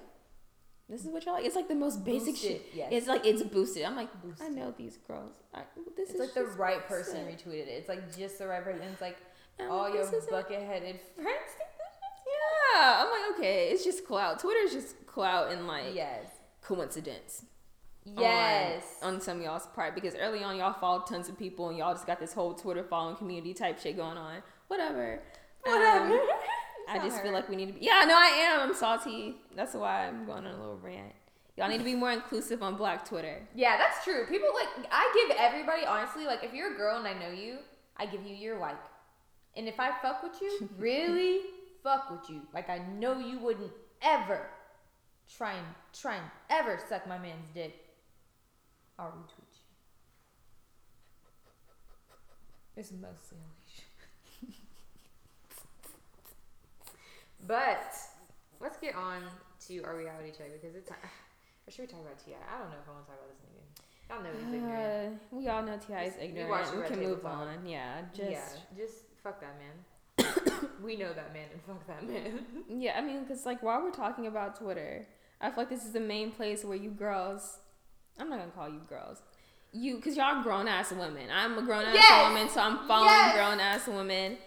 [0.90, 1.46] this is what y'all like.
[1.46, 2.66] It's like the most basic Boosted, shit.
[2.74, 2.90] yes.
[2.92, 3.84] It's like it's boosted.
[3.84, 4.48] I'm like, boosted.
[4.48, 5.32] I know these girls.
[5.54, 5.62] I,
[5.96, 7.70] this It's is like the right person retweeted it.
[7.70, 8.82] It's like just the right person.
[8.92, 9.18] It's like
[9.60, 10.32] I'm all like, your this is it.
[10.32, 11.30] bucket headed friends.
[12.74, 14.40] Yeah, I'm like, okay, it's just clout.
[14.40, 16.26] Twitter's just clout and like yes.
[16.62, 17.44] coincidence.
[18.08, 18.84] On- Yes.
[19.02, 21.94] On, some of y'all's part because early on y'all followed tons of people and y'all
[21.94, 24.42] just got this whole Twitter following community type shit going on.
[24.68, 25.22] Whatever.
[25.64, 26.14] Whatever.
[26.14, 26.20] Um,
[26.90, 27.86] I just feel like we need to be.
[27.86, 28.62] Yeah, no, I am.
[28.70, 29.36] I'm salty.
[29.56, 31.14] That's why I'm going on a little rant.
[31.58, 33.48] Y'all need to be more inclusive on Black Twitter.
[33.54, 34.26] Yeah, that's true.
[34.28, 37.58] People like I give everybody honestly like if you're a girl and I know you,
[37.98, 38.78] I give you your like.
[39.56, 41.42] And if I fuck with you, really
[41.84, 44.48] fuck with you, like I know you wouldn't ever
[45.38, 47.76] try and try and ever suck my man's dick.
[49.00, 49.66] I'll retweet you.
[52.78, 54.58] It's mostly Alicia.
[57.48, 57.94] but
[58.60, 59.22] let's get on
[59.68, 60.90] to our reality check because it's.
[61.68, 62.34] Or should we talk about T.I.?
[62.34, 63.62] I don't know if I want to talk about this nigga.
[64.10, 65.14] Y'all know he's ignorant.
[65.14, 66.02] Uh, we all know T.I.
[66.06, 66.76] is Just- we ignorant.
[66.76, 67.32] We, can move Talk.
[67.34, 67.66] on.
[67.68, 68.42] Yeah, just yeah,
[68.76, 70.68] just fuck that man.
[70.84, 72.46] we know that man and fuck that man.
[72.82, 75.06] Yeah, I mean, because like while we're talking about Twitter,
[75.40, 77.60] I feel like this is the main place where you girls,
[78.20, 79.20] I'm not gonna call you girls,
[79.72, 81.30] you, because y'all grown ass women.
[81.32, 82.28] I'm a grown ass Yes!
[82.28, 83.36] woman, so I'm following Yes!
[83.36, 84.38] grown ass women.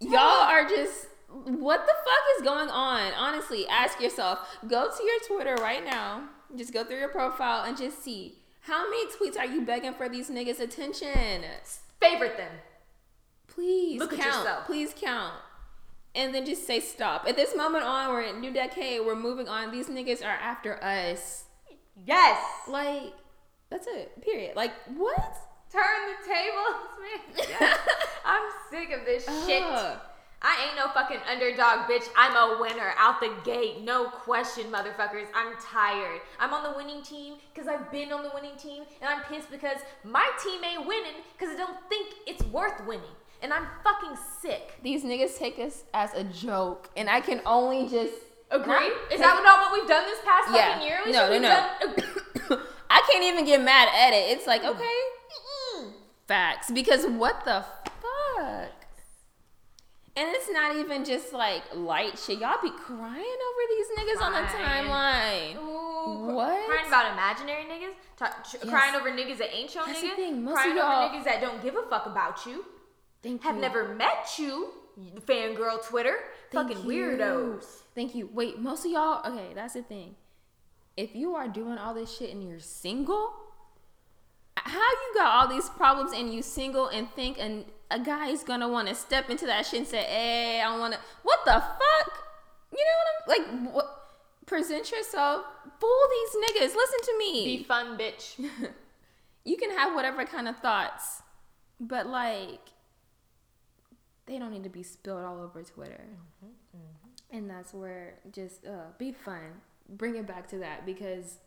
[0.00, 3.12] Y'all are just, what the fuck is going on?
[3.14, 4.56] Honestly, ask yourself.
[4.68, 6.24] Go to your Twitter right now.
[6.56, 10.08] Just go through your profile and just see how many tweets are you begging for
[10.08, 11.42] these niggas' attention.
[12.00, 12.52] Favorite them.
[13.48, 14.66] Please Look at yourself.
[14.66, 15.34] Please count.
[16.14, 17.26] And then just say stop.
[17.28, 19.04] At this moment on, we're in new decade.
[19.04, 19.70] We're moving on.
[19.70, 21.43] These niggas are after us.
[22.06, 22.42] Yes.
[22.68, 23.14] Like,
[23.70, 24.20] that's it.
[24.22, 24.56] Period.
[24.56, 25.36] Like, what?
[25.70, 27.46] Turn the tables, man.
[27.48, 27.78] Yes.
[28.24, 29.62] I'm sick of this shit.
[29.62, 29.98] Ugh.
[30.46, 32.06] I ain't no fucking underdog, bitch.
[32.14, 33.82] I'm a winner out the gate.
[33.82, 35.26] No question, motherfuckers.
[35.34, 36.20] I'm tired.
[36.38, 39.50] I'm on the winning team because I've been on the winning team, and I'm pissed
[39.50, 43.16] because my team ain't winning because I don't think it's worth winning.
[43.40, 44.78] And I'm fucking sick.
[44.82, 48.12] These niggas take us as a joke, and I can only just
[48.54, 48.92] Agree?
[49.10, 50.72] Is that not what we've done this past Yeah.
[50.74, 50.98] fucking year?
[51.04, 51.48] We No, no, no.
[52.48, 54.36] done- I can't even get mad at it.
[54.36, 54.70] It's like, mm.
[54.70, 55.90] okay,
[56.28, 56.70] facts.
[56.70, 57.64] Because what the
[58.00, 58.70] fuck?
[60.16, 62.38] And it's not even just like light shit.
[62.38, 65.56] Y'all be crying over these niggas on the timeline.
[65.56, 66.66] Ooh, What?
[66.68, 67.94] Crying about imaginary niggas?
[68.16, 68.70] Ch- Yes.
[68.70, 70.14] Crying over niggas that ain't your That's the nigga?
[70.16, 72.64] thing, most Crying y'all- over niggas that don't give a fuck about you?
[73.24, 73.60] Thank Have you.
[73.62, 74.68] never met you
[75.26, 76.16] fangirl Twitter.
[76.54, 76.84] Fucking you.
[76.84, 77.64] weirdos.
[77.94, 78.28] Thank you.
[78.32, 80.16] Wait, most of y'all, okay, that's the thing.
[80.96, 83.32] If you are doing all this shit and you're single,
[84.56, 88.42] how you got all these problems and you single and think and a guy is
[88.42, 91.52] gonna want to step into that shit and say, "Hey, I want to." What the
[91.52, 92.24] fuck?
[92.72, 93.74] You know what I'm like?
[93.74, 94.00] What?
[94.46, 95.44] Present yourself.
[95.80, 96.74] Fool these niggas.
[96.74, 97.44] Listen to me.
[97.58, 98.38] Be fun, bitch.
[99.44, 101.22] you can have whatever kind of thoughts,
[101.80, 102.60] but like,
[104.26, 106.04] they don't need to be spilled all over Twitter.
[107.30, 109.60] And that's where just uh, be fun.
[109.88, 111.38] Bring it back to that because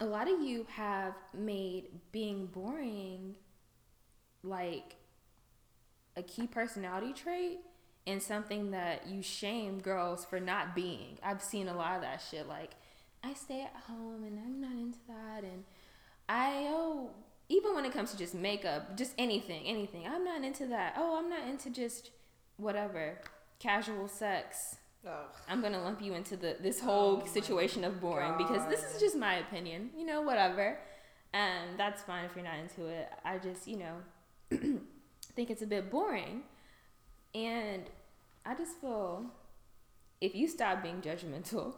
[0.00, 3.36] a lot of you have made being boring
[4.42, 4.96] like
[6.16, 7.60] a key personality trait
[8.06, 11.18] and something that you shame girls for not being.
[11.22, 12.48] I've seen a lot of that shit.
[12.48, 12.72] Like,
[13.22, 15.44] I stay at home and I'm not into that.
[15.44, 15.64] And
[16.28, 17.10] I, oh,
[17.50, 20.94] even when it comes to just makeup, just anything, anything, I'm not into that.
[20.96, 22.12] Oh, I'm not into just
[22.56, 23.18] whatever,
[23.58, 24.76] casual sex.
[25.48, 29.16] I'm gonna lump you into the this whole situation of boring because this is just
[29.16, 29.90] my opinion.
[29.96, 30.78] You know, whatever.
[31.32, 33.08] And that's fine if you're not into it.
[33.24, 33.94] I just, you know,
[35.34, 36.42] think it's a bit boring.
[37.34, 37.84] And
[38.44, 39.26] I just feel
[40.20, 41.74] if you stop being judgmental,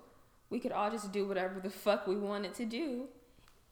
[0.50, 3.08] we could all just do whatever the fuck we wanted to do.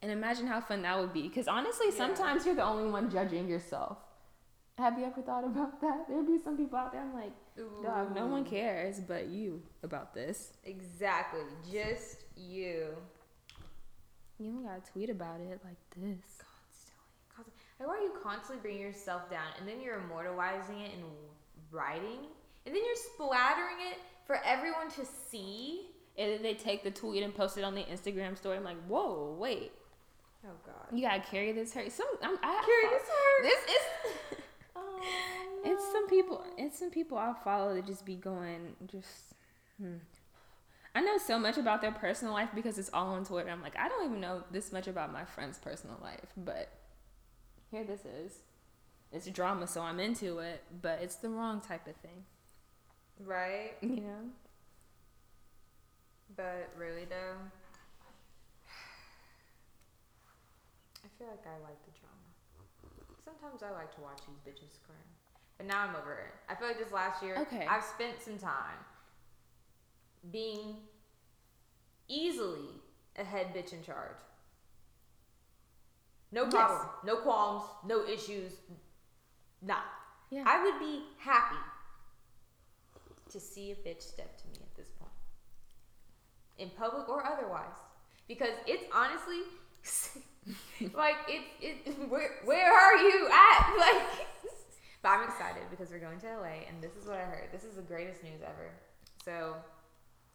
[0.03, 1.23] And imagine how fun that would be.
[1.23, 1.97] Because honestly, Yeah.
[1.97, 3.99] sometimes you're the only one judging yourself.
[4.79, 6.09] Have you ever thought about that?
[6.09, 7.33] There'd be some people out there, I'm like,
[7.83, 10.55] dog, no one cares but you about this.
[10.65, 11.43] Exactly.
[11.71, 12.97] Just you.
[14.39, 16.25] You don't gotta tweet about it like this.
[16.39, 17.05] Constantly.
[17.29, 17.61] Constantly.
[17.79, 21.05] Like, why are you constantly bringing yourself down and then you're immortalizing it in
[21.71, 22.21] writing?
[22.65, 25.91] And then you're splattering it for everyone to see?
[26.17, 28.57] And then they take the tweet and post it on the Instagram story.
[28.57, 29.73] I'm like, whoa, wait,
[30.45, 30.97] Oh, God.
[30.97, 31.93] you gotta carry this hurt.
[31.93, 33.43] Some, I'm, I Carry this hurt.
[33.43, 34.39] This is.
[34.77, 35.01] Oh,
[35.65, 36.43] It's some people.
[36.57, 39.35] It's some people I follow that just be going just.
[39.81, 39.97] Hmm.
[40.95, 43.51] I know so much about their personal life because it's all on Twitter.
[43.51, 46.69] I'm like, I don't even know this much about my friend's personal life, but
[47.71, 48.39] here this is.
[49.13, 52.25] It's drama, so I'm into it, but it's the wrong type of thing,
[53.25, 53.73] Right?
[53.81, 54.31] you know.
[56.37, 57.37] But really, though,
[61.21, 63.13] feel like I like the drama.
[63.23, 64.97] Sometimes I like to watch these bitches scream.
[65.59, 66.33] But now I'm over it.
[66.49, 67.67] I feel like this last year, Okay.
[67.67, 68.79] I've spent some time
[70.33, 70.77] being
[72.09, 72.71] easily
[73.17, 74.17] a head bitch in charge.
[76.33, 76.53] No Yes.
[76.53, 78.53] problem, no qualms, no issues,
[79.61, 79.83] nah.
[80.31, 80.45] Yeah.
[80.47, 81.57] I would be happy
[83.29, 85.11] to see a bitch step to me at this point,
[86.57, 87.77] in public or otherwise,
[88.29, 89.41] because it's honestly
[90.95, 91.43] like it.
[91.61, 93.77] It where where are you at?
[93.79, 94.27] Like,
[95.03, 97.49] but I'm excited because we're going to LA, and this is what I heard.
[97.53, 98.69] This is the greatest news ever.
[99.25, 99.57] So,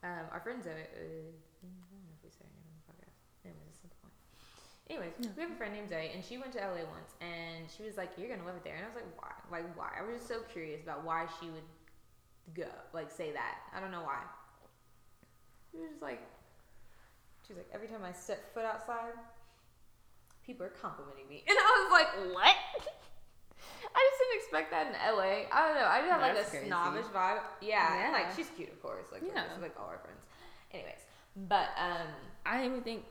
[0.03, 0.71] um, our friend Zoe.
[0.73, 2.97] Uh, I don't know if we say her name on.
[3.45, 4.13] Anyways, that's point.
[4.89, 5.29] Anyways, No.
[5.37, 7.97] we have a friend named Zoe, and she went to LA once, and she was
[7.97, 9.33] like, "You're gonna love it there," and I was like, "Why?
[9.53, 11.65] Like, why?" I was just so curious about why she would
[12.53, 13.57] go, like, say that.
[13.73, 14.21] I don't know why.
[15.71, 16.21] She was just like,
[17.45, 19.13] she was like, every time I step foot outside,
[20.45, 22.55] people are complimenting me, and I was like, "What?"
[23.97, 25.47] I just didn't expect that in LA.
[25.51, 25.87] I don't know.
[25.87, 26.67] I just have like a crazy.
[26.67, 27.39] snobbish vibe.
[27.61, 29.05] Yeah, and, like she's cute, of course.
[29.11, 29.33] Like, Yeah.
[29.35, 29.61] yeah.
[29.61, 30.25] like all our friends.
[30.71, 30.99] Anyways,
[31.47, 32.07] but um,
[32.45, 33.05] I don't even think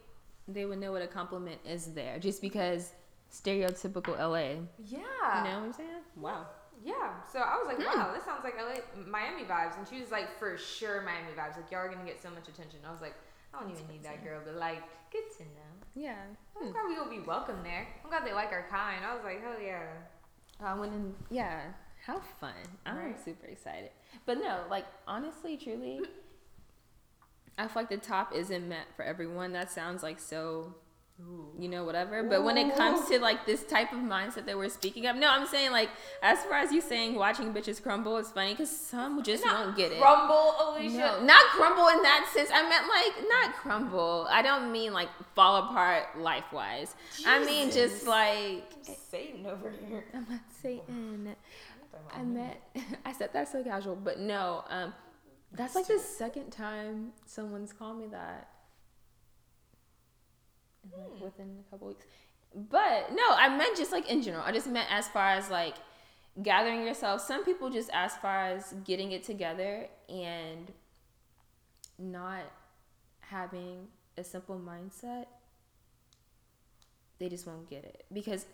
[0.46, 2.92] they would know what a compliment is there, just because
[3.32, 4.60] stereotypical LA.
[4.84, 4.98] yeah,
[5.38, 5.88] You know what I'm saying?
[6.16, 6.46] Wow.
[6.84, 7.98] Yeah, so I was like, Hmm.
[7.98, 9.78] wow, this sounds like LA, Miami vibes.
[9.78, 11.56] And she was like, for sure, Miami vibes.
[11.56, 12.80] Like, y'all are gonna get so much attention.
[12.86, 13.14] I was like,
[13.54, 15.74] I don't even need that girl, but like, good to know.
[15.94, 16.16] Yeah.
[16.56, 16.72] I'm hmm.
[16.72, 17.86] glad we gonna be welcome there.
[18.02, 19.04] I'm glad they like our kind.
[19.04, 19.84] I was like, hell yeah.
[20.60, 21.14] I went in.
[21.30, 21.60] Yeah.
[22.04, 22.52] How fun.
[22.84, 23.24] I'm Right?
[23.24, 23.90] super excited.
[24.26, 26.00] But no, like honestly, truly,
[27.58, 29.52] I feel like the top isn't meant for everyone.
[29.52, 30.74] That sounds like so,
[31.58, 32.22] you know, whatever.
[32.24, 35.28] But when it comes to like this type of mindset that we're speaking of, no,
[35.30, 35.88] I'm saying like
[36.22, 39.92] as far as you saying watching bitches crumble is funny because some just won't get
[39.92, 40.00] it.
[40.00, 40.96] Crumble, Alicia.
[40.96, 42.50] No, not crumble in that sense.
[42.52, 44.26] I meant like not crumble.
[44.28, 46.94] I don't mean like fall apart life wise.
[47.26, 48.64] I mean just like
[49.10, 50.04] Satan over here.
[50.12, 51.36] I'm not Satan.
[52.12, 52.56] I meant
[53.06, 54.64] I said that so casual, but no.
[54.68, 54.92] Um,
[55.52, 58.48] that's like the second time someone's called me that.
[60.92, 61.24] Like, Hmm.
[61.24, 62.04] Within a couple weeks,
[62.54, 64.44] but no, I meant just like in general.
[64.44, 65.74] I just meant as far as like
[66.42, 67.20] gathering yourself.
[67.20, 70.72] Some people just as far as getting it together and
[71.98, 72.42] not
[73.20, 75.26] having a simple mindset,
[77.18, 78.46] they just won't get it because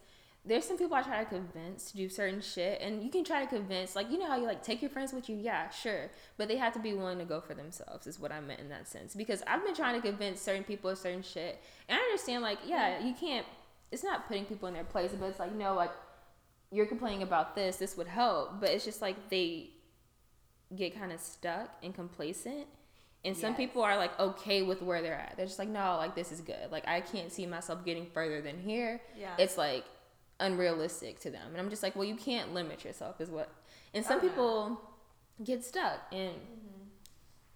[0.45, 3.43] there's some people I try to convince to do certain shit, and you can try
[3.43, 5.37] to convince, like, you know how you like take your friends with you?
[5.37, 6.11] Yeah, sure.
[6.39, 8.71] But they have to be willing to go for themselves, is what I meant in
[8.71, 9.15] that sense.
[9.15, 12.59] Because I've been trying to convince certain people of certain shit, and I understand, like,
[12.67, 13.47] yeah, you can't,
[13.93, 15.93] it's not putting people in their place, but it's like, no, like,
[16.73, 18.61] you're complaining about this, this would help.
[18.61, 19.71] But it's just like they
[20.75, 22.67] get kind of stuck and complacent.
[23.25, 23.59] And some yes.
[23.59, 25.35] people are like okay with where they're at.
[25.37, 26.71] They're just like, no, like this is good.
[26.71, 29.01] Like I can't see myself getting further than here.
[29.19, 29.35] Yeah.
[29.39, 29.85] It's like
[30.41, 31.49] unrealistic to them.
[31.53, 33.51] And I'm just like, well, you can't limit yourself, is what.
[33.95, 34.81] And some oh, people
[35.45, 36.85] get stuck and mm-hmm.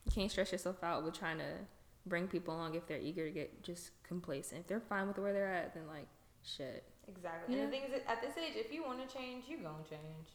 [0.06, 1.44] you can't stress yourself out with trying to
[2.06, 4.62] bring people along if they're eager to get just complacent.
[4.62, 6.06] If they're fine with where they're at, then like,
[6.44, 6.84] shit.
[7.08, 7.54] Exactly.
[7.54, 10.28] And the thing is, at this age, if you want to change, you gonna change.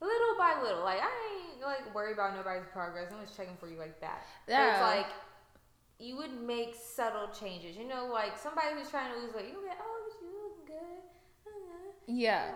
[0.00, 0.84] Little by little.
[0.84, 3.10] Like, I ain't like worried about nobody's progress.
[3.12, 4.26] I'm just checking for you like that.
[4.46, 4.58] Yeah.
[4.58, 5.12] But it's like,
[5.98, 7.76] you would make subtle changes.
[7.76, 9.87] You know, like somebody who's trying to lose weight, you like, oh,
[12.08, 12.50] yeah.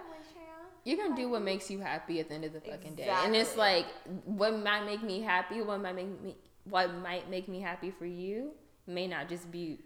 [0.85, 3.05] You're gonna do what makes you happy at the end of the fucking exactly.
[3.05, 3.87] day, and it's like
[4.25, 6.35] what might make me happy, what might make me,
[6.65, 8.51] what might make me happy for you,
[8.89, 9.79] may not just be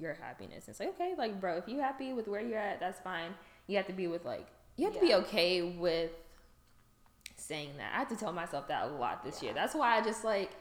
[0.00, 0.66] your happiness.
[0.68, 3.34] It's like okay, like bro, if you're happy with where you're at, that's fine.
[3.66, 4.46] You have to be with like
[4.76, 5.00] you have yeah.
[5.00, 6.12] to be okay with
[7.36, 7.92] saying that.
[7.94, 9.48] I have to tell myself that a lot this yeah.
[9.48, 9.54] year.
[9.54, 10.52] That's why I just like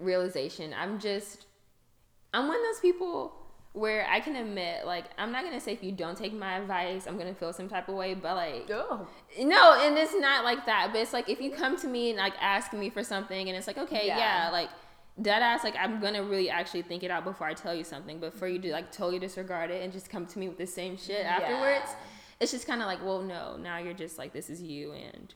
[0.00, 0.74] realization.
[0.76, 1.46] I'm just
[2.34, 3.32] I'm one of those people
[3.72, 7.06] where I can admit, like, I'm not gonna say if you don't take my advice,
[7.06, 9.06] I'm gonna feel some type of way, but like, oh.
[9.40, 10.88] no, and it's not like that.
[10.92, 13.56] But it's like if you come to me and like ask me for something, and
[13.56, 14.70] it's like, okay, yeah, yeah like
[15.20, 18.18] dead ass, like I'm gonna really actually think it out before I tell you something.
[18.18, 20.66] But for you to like totally disregard it and just come to me with the
[20.66, 21.38] same shit yeah.
[21.40, 21.94] afterwards,
[22.40, 25.34] it's just kind of like, well, no, now you're just like, this is you, and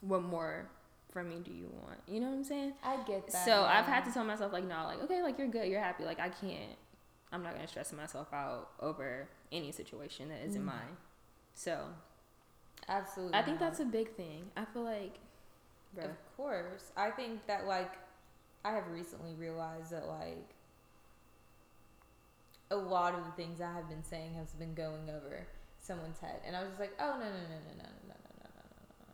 [0.00, 0.66] what more
[1.12, 1.98] from me do you want?
[2.06, 2.72] You know what I'm saying?
[2.84, 3.44] I get that.
[3.44, 3.62] So yeah.
[3.62, 6.20] I've had to tell myself like, no, like okay, like you're good, you're happy, like
[6.20, 6.76] I can't
[7.32, 10.66] I'm not gonna stress myself out over any situation that isn't mm.
[10.66, 10.96] mine.
[11.54, 11.84] So,
[12.88, 13.70] absolutely, I think not.
[13.70, 14.50] that's a big thing.
[14.56, 15.18] I feel like,
[15.96, 16.06] bruh.
[16.06, 17.92] of course, I think that like
[18.64, 20.54] I have recently realized that like
[22.70, 25.46] a lot of the things I have been saying has been going over
[25.78, 28.14] someone's head, and I was just like, oh no no no no no no no
[28.18, 29.12] no no no no.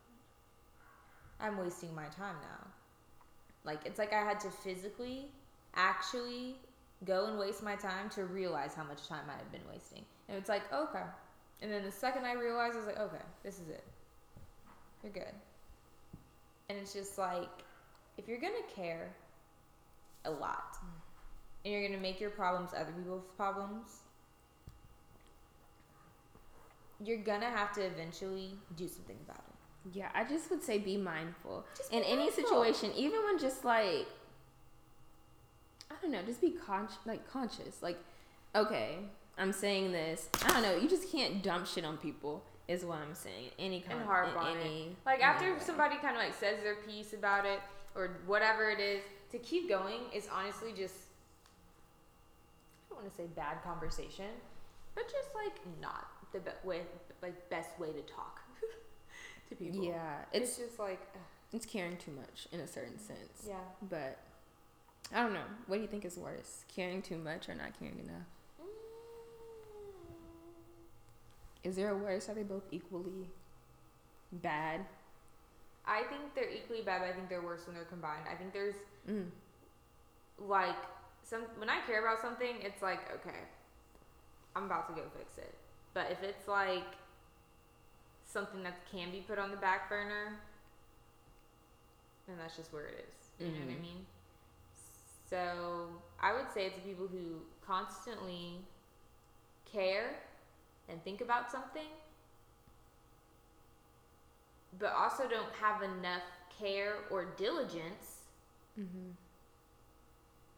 [1.39, 2.67] I'm wasting my time now.
[3.63, 5.25] Like it's like I had to physically
[5.75, 6.55] actually
[7.05, 10.03] go and waste my time to realize how much time I had been wasting.
[10.27, 11.03] And it's like, okay.
[11.61, 13.83] And then the second I realized, I was like, okay, this is it.
[15.03, 15.33] You're good.
[16.69, 17.49] And it's just like,
[18.17, 19.15] if you're gonna care
[20.25, 20.89] a lot, mm.
[21.63, 24.01] and you're gonna make your problems other people's problems,
[27.03, 29.95] you're gonna have to eventually do something about it.
[29.95, 34.07] Yeah, I just would say be mindful just in any situation, even when just like
[35.91, 37.81] I don't know, just be con- like conscious.
[37.81, 37.97] Like,
[38.55, 38.97] okay,
[39.37, 40.29] I'm saying this.
[40.45, 40.75] I don't know.
[40.75, 42.43] You just can't dump shit on people.
[42.67, 43.51] Is what I'm saying.
[43.57, 44.95] Any kind of harp on any, it.
[45.05, 45.59] Like after way.
[45.59, 47.61] somebody kind of like says their piece about it
[47.95, 50.95] or whatever it is, to keep going is honestly just.
[52.89, 54.25] I don't want to say bad conversation,
[54.95, 56.81] but just like not the be- way,
[57.21, 58.41] like best way to talk
[59.49, 59.85] to people.
[59.85, 60.99] Yeah, it's, it's just like.
[61.15, 61.21] Ugh.
[61.53, 63.45] It's caring too much in a certain sense.
[63.47, 63.55] Yeah.
[63.89, 64.19] But
[65.13, 65.39] I don't know.
[65.67, 66.65] What do you think is worse?
[66.73, 68.27] Caring too much or not caring enough?
[71.63, 72.29] Is there a worse?
[72.29, 73.29] Are they both equally
[74.31, 74.85] bad?
[75.85, 78.23] I think they're equally bad, but I think they're worse when they're combined.
[78.31, 78.75] I think there's
[79.09, 79.25] mm.
[80.39, 80.75] like
[81.23, 83.39] some when I care about something, it's like, okay,
[84.55, 85.53] I'm about to go fix it.
[85.93, 86.85] But if it's like
[88.25, 90.39] something that can be put on the back burner,
[92.27, 93.15] then that's just where it is.
[93.39, 93.55] You mm-hmm.
[93.55, 93.81] know what I mm-hmm.
[93.81, 94.05] mean?
[95.29, 98.59] So I would say it's the people who constantly
[99.71, 100.15] care
[100.89, 101.91] and think about something,
[104.79, 106.23] but also don't have enough
[106.57, 108.21] care or diligence
[108.79, 109.09] mm-hmm.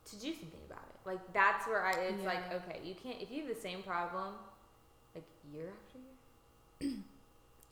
[0.06, 1.08] to do something about it.
[1.08, 2.28] Like that's where I, it's yeah.
[2.28, 4.36] like okay, you can't if you have the same problem
[5.16, 6.96] like year after year,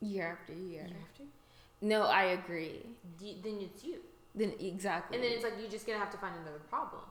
[0.00, 1.22] year after year, year after.
[1.80, 2.80] No, I agree.
[3.20, 4.00] then it's you.
[4.38, 5.16] Then exactly.
[5.16, 7.02] And then it's like you're just gonna have to find another problem.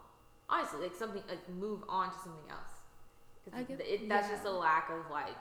[0.50, 2.72] Honestly, like something like move on to something else.
[3.56, 4.34] I get, it, that's yeah.
[4.36, 5.36] just a lack of like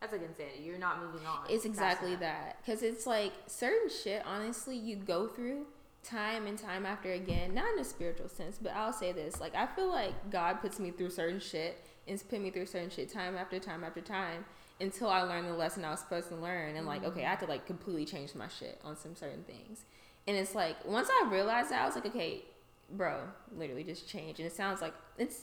[0.00, 0.62] that's like insanity.
[0.64, 1.40] You're not moving on.
[1.48, 4.22] It's exactly that because it's like certain shit.
[4.26, 5.66] Honestly, you go through
[6.02, 7.54] time and time after again.
[7.54, 10.78] Not in a spiritual sense, but I'll say this: like I feel like God puts
[10.78, 14.44] me through certain shit and put me through certain shit time after time after time.
[14.80, 17.30] until I learned the lesson I was supposed to learn, and like, okay, I Mm-hmm.
[17.30, 19.84] had to like completely change my shit on some certain things.
[20.26, 22.44] And it's like once I realized that, I was like, okay,
[22.90, 23.20] bro,
[23.56, 24.38] literally just change.
[24.38, 25.42] And it sounds like it's,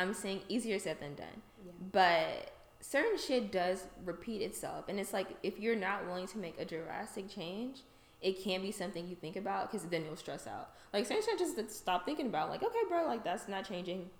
[0.00, 1.72] I'm saying easier said than done, Yeah.
[1.92, 6.58] but certain shit does repeat itself, and it's like if you're not willing to make
[6.60, 7.80] a drastic change.
[8.20, 10.70] It can be something you think about because then you'll stress out.
[10.92, 12.50] Like certain shit, just stop thinking about.
[12.50, 14.10] Like, okay, bro, like that's not changing.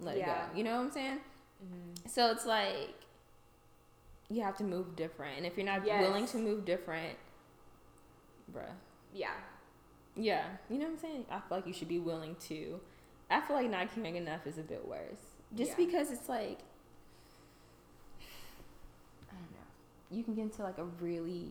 [0.00, 0.46] Let Yeah.
[0.46, 0.56] it go.
[0.56, 1.20] You know what I'm saying?
[1.62, 2.08] Mhm.
[2.10, 2.94] So it's like
[4.30, 6.00] you have to move different, and if you're not Yes.
[6.00, 7.18] willing to move different,
[8.50, 8.72] bruh,
[9.14, 9.32] Yeah.
[10.16, 11.24] yeah, you know what I'm saying.
[11.30, 12.80] I feel like you should be willing to.
[13.30, 15.20] I feel like not caring enough is a bit worse,
[15.54, 15.76] just Yeah.
[15.86, 16.58] because it's like
[19.30, 19.66] I don't know.
[20.10, 21.50] You can get into like a really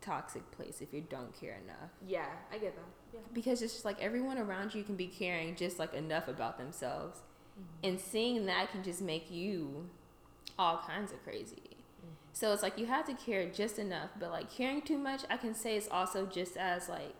[0.00, 1.90] toxic place if you don't care enough.
[2.06, 2.84] Yeah, I get that.
[3.12, 3.20] Yeah.
[3.32, 7.18] Because it's just like everyone around you can be caring just like enough about themselves.
[7.58, 7.88] Mm-hmm.
[7.88, 9.88] And seeing that can just make you
[10.58, 11.67] all kinds of crazy.
[12.32, 15.36] So it's like you have to care just enough, but like caring too much, I
[15.36, 17.14] can say it's also just as like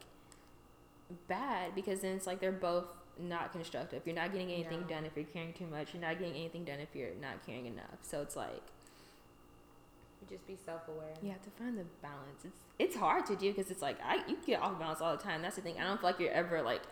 [1.27, 2.85] bad because then it's like they're both
[3.19, 4.03] not constructive.
[4.07, 4.87] You're not getting anything No.
[4.87, 5.93] done if you're caring too much.
[5.93, 7.99] You're not getting anything done if you're not caring enough.
[8.03, 8.63] So it's like
[10.29, 11.15] just be self aware.
[11.23, 12.45] you have to find the balance.
[12.45, 15.23] It's it's hard to do because it's like I you get off balance all the
[15.23, 15.43] time.
[15.43, 15.77] That's the thing.
[15.81, 16.83] I don't feel like you're ever like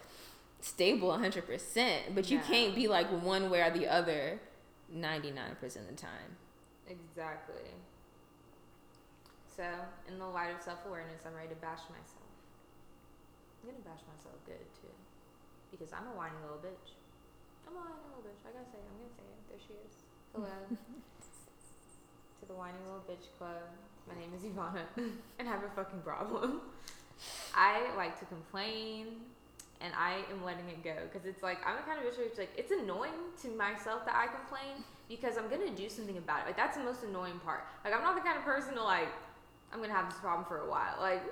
[0.61, 2.45] stable 100%, but you No.
[2.45, 4.41] can't be like one way or the other
[4.93, 6.37] 99% of the time.
[6.89, 7.63] Exactly.
[9.57, 9.65] So,
[10.05, 12.29] in the light of self awareness, I'm ready to bash myself.
[13.65, 14.93] I'm gonna bash myself good too.
[15.73, 16.93] Because I'm a whiny little bitch.
[17.65, 18.45] I'm a whiny little bitch.
[18.45, 18.85] I gotta say it.
[18.85, 19.41] I'm gonna say it.
[19.49, 19.95] There she is.
[20.37, 20.57] Hello.
[20.77, 23.65] to the whiny little bitch club.
[24.05, 24.85] My name is Ivana,
[25.41, 26.61] and I have a fucking problem.
[27.57, 29.25] I like to complain,
[29.81, 32.29] and I am letting it go because it's like I'm the kind of bitch where
[32.29, 36.45] it's like it's annoying to myself that I complain because I'm gonna do something about
[36.45, 36.53] it.
[36.53, 37.65] Like that's the most annoying part.
[37.89, 39.09] Like I'm not the kind of person to like
[39.73, 40.97] I'm gonna have this problem for a while.
[41.01, 41.23] Like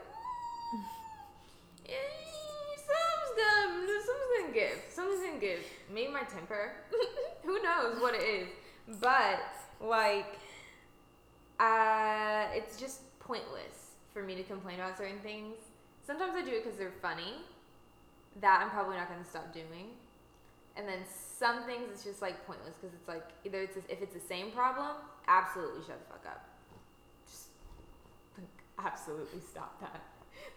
[1.87, 1.92] eh,
[2.77, 4.83] something's gonna something's gonna give.
[4.90, 5.64] Something's gonna give.
[5.92, 6.73] Maybe my temper.
[7.44, 8.49] Who knows what it is?
[9.01, 9.40] But
[9.81, 10.38] like
[11.61, 15.57] uh it's just pointless for me to complain about certain things.
[16.07, 17.35] Sometimes I do it because they're funny.
[18.40, 19.90] That I'm probably not gonna stop doing.
[20.77, 24.14] And then some things it's just like pointless because it's like either it's if it's
[24.14, 24.97] the same problem,
[25.29, 26.54] absolutely shut the fuck up.
[28.79, 30.03] Absolutely stop that.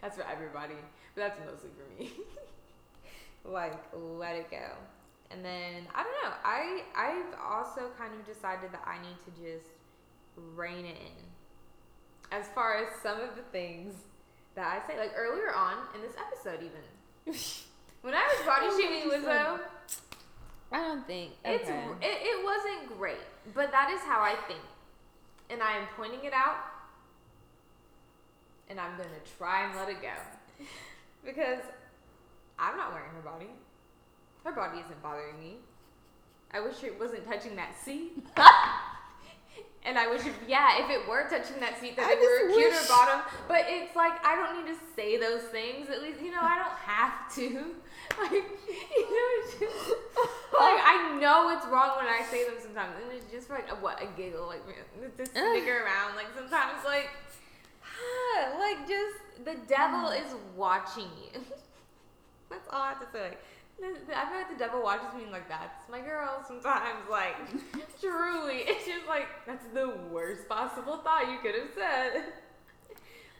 [0.00, 0.74] That's for everybody,
[1.14, 2.12] but that's mostly for me.
[3.44, 4.72] like let it go.
[5.30, 6.36] And then I don't know.
[6.44, 9.70] I I've also kind of decided that I need to just
[10.56, 11.18] rein it in.
[12.30, 13.94] As far as some of the things
[14.54, 16.82] that I say, like earlier on in this episode, even
[18.02, 19.60] when I was body shaming Lizzo.
[20.70, 21.32] I don't think.
[21.44, 24.60] It's it, it wasn't great, but that is how I think,
[25.48, 26.56] and I am pointing it out,
[28.70, 30.64] and I'm gonna try and let it go,
[31.24, 31.60] because
[32.58, 33.50] I'm not wearing her body.
[34.44, 35.56] Her body isn't bothering me.
[36.52, 38.24] I wish it wasn't touching that seat.
[39.84, 42.44] And I wish, if, yeah, if it were touching that seat, that I it were
[42.44, 43.20] a just cuter wish- bottom.
[43.46, 45.88] But it's like I don't need to say those things.
[45.88, 47.74] At least you know I don't have to.
[48.18, 49.90] Like you know, it's just,
[50.52, 53.70] like I know it's wrong when I say them sometimes, and it's just for like
[53.70, 54.64] a, what a giggle, like
[55.18, 56.16] to snicker around.
[56.16, 57.10] Like sometimes, like
[58.58, 61.40] like just the devil is watching you.
[62.50, 63.22] That's all I have to say.
[63.22, 63.40] Like,
[63.78, 66.42] the- the- I feel like the devil watches me like that's my girl.
[66.46, 67.36] Sometimes, like
[68.00, 72.32] truly, it's just like that's the worst possible thought you could have said.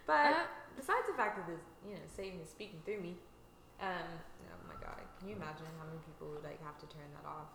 [0.07, 3.17] But Uh, besides the fact that this, you know, Satan is speaking through me,
[3.83, 4.07] um,
[4.49, 7.27] oh my god, can you imagine how many people would like have to turn that
[7.29, 7.51] off?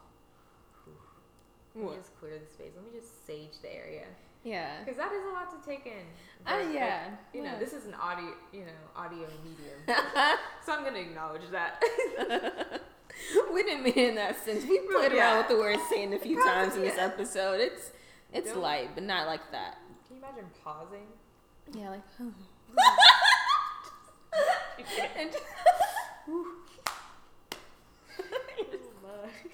[1.75, 2.73] Let me just clear the space.
[2.75, 4.05] Let me just sage the area
[4.43, 4.79] Yeah.
[4.83, 6.05] because that is a lot to take in.
[6.45, 7.09] Oh like, yeah.
[7.33, 9.79] you know, this is an audio, you know, audio medium,
[10.65, 11.81] so I'm gonna acknowledge that.
[13.53, 14.65] we didn't mean in that sense.
[14.65, 15.19] We played Yeah.
[15.19, 17.05] around with the word Satan a few Probably, times in this yeah.
[17.05, 17.61] episode.
[17.61, 17.91] It's
[18.33, 19.77] it's Don't- light, but not like that.
[20.07, 21.07] Can you imagine pausing?
[21.73, 22.29] Yeah, like hmm.
[25.17, 25.31] and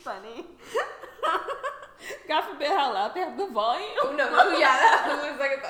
[0.10, 0.46] funny.
[2.30, 3.90] God forbid how loud they have the volume.
[4.04, 5.64] oh no, no, yeah, that was like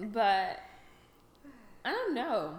[0.00, 0.62] a But
[1.84, 2.54] I don't know.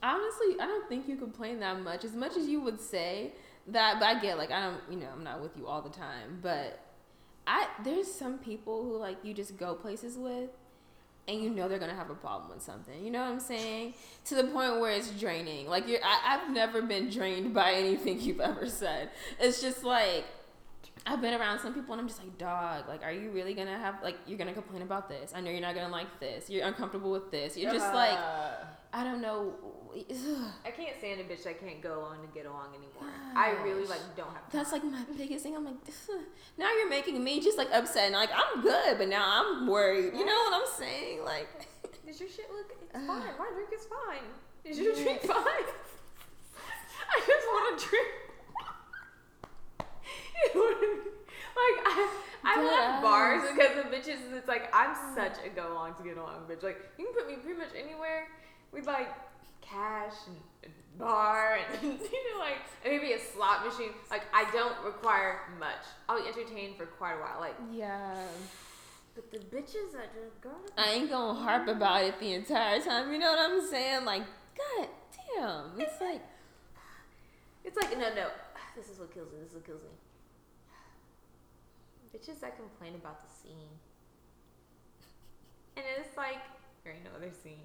[0.00, 2.04] Honestly, I don't think you complain that much.
[2.04, 3.32] As much as you would say
[3.66, 5.90] that, but I get like I don't, you know, I'm not with you all the
[5.90, 6.38] time.
[6.40, 6.78] But
[7.48, 10.50] I there's some people who like you just go places with,
[11.26, 13.04] and you know they're gonna have a problem with something.
[13.04, 13.94] You know what I'm saying?
[14.26, 15.68] To the point where it's draining.
[15.68, 19.10] Like I, I've never been drained by anything you've ever said.
[19.40, 20.24] It's just like
[21.06, 23.78] I've been around some people and I'm just like, dog, like, are you really gonna
[23.78, 25.32] have like you're gonna complain about this?
[25.34, 26.48] I know you're not gonna like this.
[26.48, 27.56] You're uncomfortable with this.
[27.56, 27.96] You're just uh-huh.
[27.96, 28.18] like,
[28.92, 29.52] I don't know.
[30.64, 33.12] I can't stand a bitch that can't go along to get along anymore.
[33.36, 34.42] I really like don't have.
[34.50, 35.54] That's like my biggest thing.
[35.54, 35.74] I'm like,
[36.56, 38.06] now you're making me just like upset.
[38.06, 40.14] And like I'm good, but now I'm worried.
[40.14, 41.22] You know what I'm saying?
[41.24, 41.68] Like,
[42.06, 42.72] does your shit look?
[42.94, 43.20] It's fine.
[43.38, 44.24] My drink is fine.
[44.64, 45.36] Is your drink fine?
[47.10, 48.08] I just want to drink.
[50.34, 51.14] You know I mean?
[51.54, 54.18] Like I, I left bars because of bitches.
[54.36, 56.62] It's like I'm such a go along to get along bitch.
[56.62, 58.26] Like you can put me pretty much anywhere
[58.72, 59.08] with like
[59.60, 63.90] cash and, and bar and you know like maybe a slot machine.
[64.10, 65.86] Like I don't require much.
[66.08, 67.40] I'll be entertained for quite a while.
[67.40, 68.16] Like yeah.
[69.14, 70.50] But the bitches that just go.
[70.76, 73.12] I ain't gonna harp about it the entire time.
[73.12, 74.04] You know what I'm saying?
[74.04, 74.22] Like,
[74.56, 74.88] god
[75.36, 75.80] damn.
[75.80, 76.20] It's like.
[77.64, 78.28] It's like no, no.
[78.76, 79.38] This is what kills me.
[79.40, 79.88] This is what kills me.
[82.14, 83.68] Bitches that complain about the scene.
[85.76, 86.38] And it's like,
[86.84, 87.58] there ain't no other scene.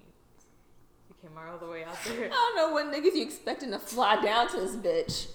[1.08, 2.26] You came all the way out there.
[2.26, 5.28] I don't know what niggas you expecting to fly down to this bitch.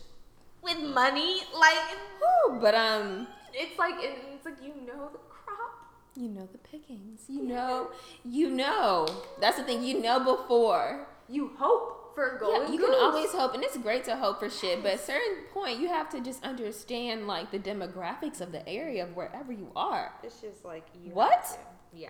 [0.61, 1.77] With money, like,
[2.19, 5.85] Whew, but um, it's like it's like you know the crop.
[6.15, 7.21] You know the pickings.
[7.29, 7.89] You know,
[8.25, 9.07] you know.
[9.39, 9.83] That's the thing.
[9.83, 11.07] You know before.
[11.29, 12.67] You hope for golden.
[12.67, 12.89] Yeah, you goose.
[12.89, 14.81] can always hope, and it's great to hope for shit.
[14.81, 18.67] But at a certain point, you have to just understand like the demographics of the
[18.67, 20.13] area of wherever you are.
[20.23, 21.45] It's just like you What?
[21.93, 22.09] Yeah.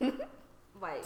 [0.80, 1.04] like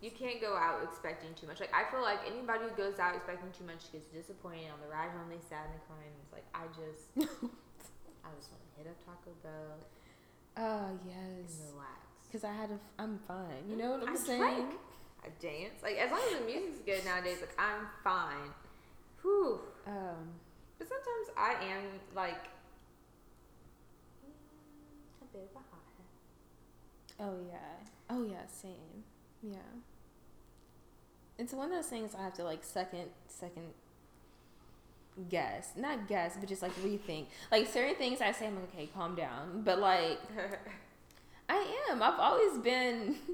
[0.00, 1.60] you can't go out expecting too much.
[1.60, 4.68] Like I feel like anybody who goes out expecting too much gets disappointed.
[4.72, 6.12] On the ride home, they sad and they crying.
[6.22, 7.08] It's like I just,
[8.24, 9.78] I just want to hit up Taco Bell
[10.56, 11.98] Oh and yes, relax.
[12.26, 12.78] because I had a.
[12.98, 13.64] I'm fine.
[13.68, 14.40] You know what I'm I saying?
[14.40, 14.70] drank.
[15.24, 15.82] I dance.
[15.82, 18.50] Like as long as the music's good nowadays, like I'm fine.
[19.22, 19.60] Whew.
[19.86, 20.34] Um,
[20.78, 21.82] But sometimes I am
[22.14, 22.44] like
[24.24, 26.06] mm, a bit of a hothead.
[27.20, 27.88] Oh yeah.
[28.10, 28.46] Oh yeah.
[28.46, 29.04] Same.
[29.42, 29.58] Yeah.
[31.38, 33.72] It's one of those things I have to like second second
[35.28, 37.26] guess, not guess, but just like rethink.
[37.50, 39.62] Like certain things I say, I'm like, okay, calm down.
[39.64, 40.18] But like,
[41.48, 42.02] I am.
[42.02, 43.16] I've always been.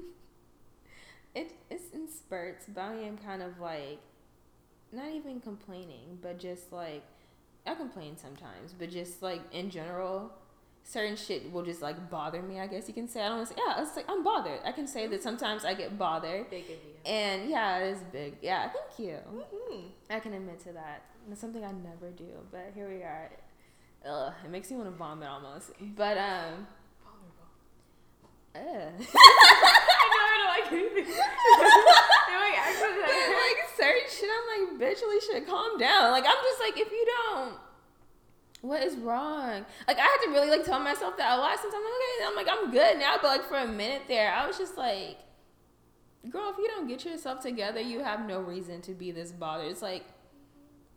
[1.35, 3.99] it it's in spurts, but I am kind of like,
[4.91, 7.03] not even complaining, but just like,
[7.65, 10.31] I complain sometimes, but just like in general,
[10.83, 12.59] certain shit will just like bother me.
[12.59, 13.21] I guess you can say.
[13.21, 13.61] I don't want to say.
[13.65, 14.59] Yeah, it's like I'm bothered.
[14.65, 16.65] I can say that sometimes I get bothered, Big
[17.05, 18.37] and yeah, it is big.
[18.41, 19.17] Yeah, thank you.
[19.33, 19.87] Mm-hmm.
[20.09, 21.03] I can admit to that.
[21.31, 23.29] It's something I never do, but here we are.
[24.05, 25.71] Ugh, it makes me want to vomit almost.
[25.95, 26.67] But um,
[28.55, 28.97] Vulnerable.
[28.99, 29.07] ugh.
[30.71, 31.13] Like anything.
[31.13, 36.11] no, like, actually, But, like, like certain shit, I'm like, bitch, Alicia, calm down.
[36.11, 37.55] Like I'm just like, if you don't,
[38.61, 39.65] what is wrong?
[39.87, 41.57] Like I had to really like tell myself that a lot.
[41.59, 43.15] Sometimes I'm like, okay, I'm like, I'm good now.
[43.21, 45.17] But like for a minute there, I was just like,
[46.29, 49.71] girl, if you don't get yourself together, you have no reason to be this bothered.
[49.71, 50.05] It's like,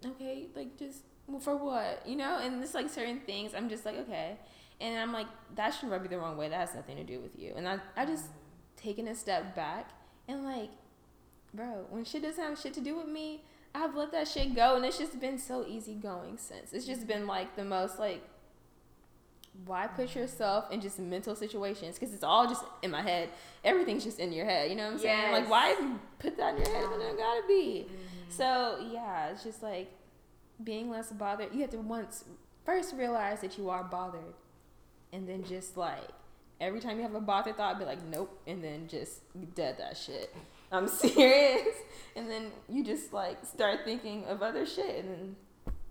[0.04, 1.00] okay, like just
[1.40, 2.38] for what, you know?
[2.38, 4.36] And it's like certain things, I'm just like, okay.
[4.80, 6.48] And I'm like, that shouldn't rub you the wrong way.
[6.48, 7.54] That has nothing to do with you.
[7.56, 8.26] And I, I just
[8.84, 9.88] taken a step back
[10.28, 10.70] and like,
[11.52, 13.42] bro, when shit doesn't have shit to do with me,
[13.74, 16.72] I've let that shit go, and it's just been so easy going since.
[16.72, 18.22] It's just been like the most like,
[19.66, 21.98] why put yourself in just mental situations?
[21.98, 23.30] Because it's all just in my head.
[23.64, 24.70] Everything's just in your head.
[24.70, 25.32] You know what I'm saying?
[25.32, 27.86] Like, why even put that in your head when it gotta be?
[27.86, 28.30] Mm-hmm.
[28.30, 29.90] So yeah, it's just like
[30.62, 31.52] being less bothered.
[31.52, 32.24] You have to once
[32.64, 34.34] first realize that you are bothered,
[35.12, 36.10] and then just like
[36.60, 39.20] every time you have a bothered thought, be like, nope, and then just
[39.54, 40.34] dead that shit.
[40.72, 41.74] I'm serious,
[42.16, 45.36] and then you just like start thinking of other shit, and then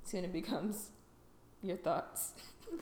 [0.03, 0.89] soon it becomes
[1.61, 2.31] your thoughts.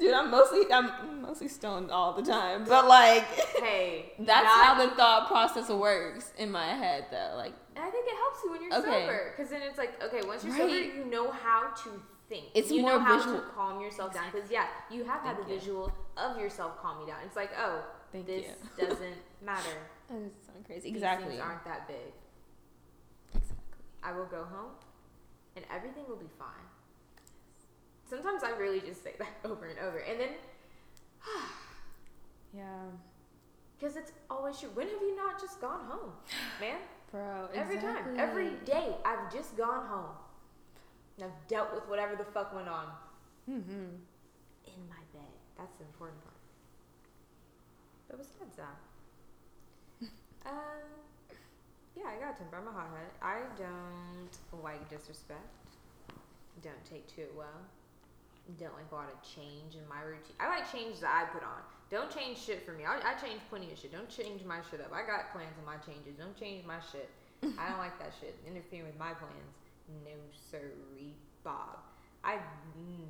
[0.00, 3.24] Dude, I'm mostly I'm mostly stoned all the time, but like
[3.60, 7.34] hey, that's not- how the thought process works in my head, though.
[7.36, 9.00] Like I think it helps you when you're Okay.
[9.06, 10.62] sober, because then it's like, okay, once you're Right.
[10.62, 11.90] sober, you know how to
[12.28, 12.46] think.
[12.54, 13.36] It's you more know how visual.
[13.40, 14.24] to calm yourself down.
[14.32, 15.58] Because yeah, you have had Thank the you.
[15.60, 17.18] visual of yourself calming down.
[17.24, 18.46] It's like, oh, Thank this
[18.78, 18.86] you.
[18.88, 19.76] doesn't matter.
[20.08, 20.82] that is so crazy.
[20.88, 21.28] These Exactly.
[21.30, 22.12] things aren't that big.
[23.34, 23.56] Exactly.
[24.02, 24.70] I will go home,
[25.56, 26.48] and everything will be fine.
[28.08, 30.28] Sometimes I really just say that over and over, and then
[32.54, 32.62] Yeah,
[33.78, 34.70] because it's always true.
[34.74, 36.12] When have you not just gone home,
[36.60, 36.78] man?
[37.10, 37.48] bro.
[37.54, 40.10] Every time, every day, I've just gone home.
[41.16, 42.86] And I've dealt with whatever the fuck went on
[43.48, 43.94] Mm-hmm.
[44.66, 45.32] in my bed.
[45.56, 46.34] That's the important part.
[48.08, 48.76] But besides that,
[50.44, 50.86] um,
[51.96, 52.58] yeah, I got a temper.
[52.58, 53.10] I'm a hothead.
[53.22, 55.46] I don't like disrespect.
[56.62, 57.60] Don't take to it well.
[58.58, 60.34] don't like a lot of change in my routine.
[60.40, 61.62] I like change that I put on.
[61.90, 62.82] Don't change shit for me.
[62.84, 63.92] I, I change plenty of shit.
[63.92, 64.90] Don't change my shit up.
[64.92, 66.18] I got plans on my changes.
[66.18, 67.08] Don't change my shit.
[67.58, 68.34] I don't like that shit.
[68.46, 69.54] Interfering with my plans.
[69.88, 70.10] No,
[70.50, 71.14] sirree,
[71.44, 71.78] Bob.
[72.24, 73.06] I, mm,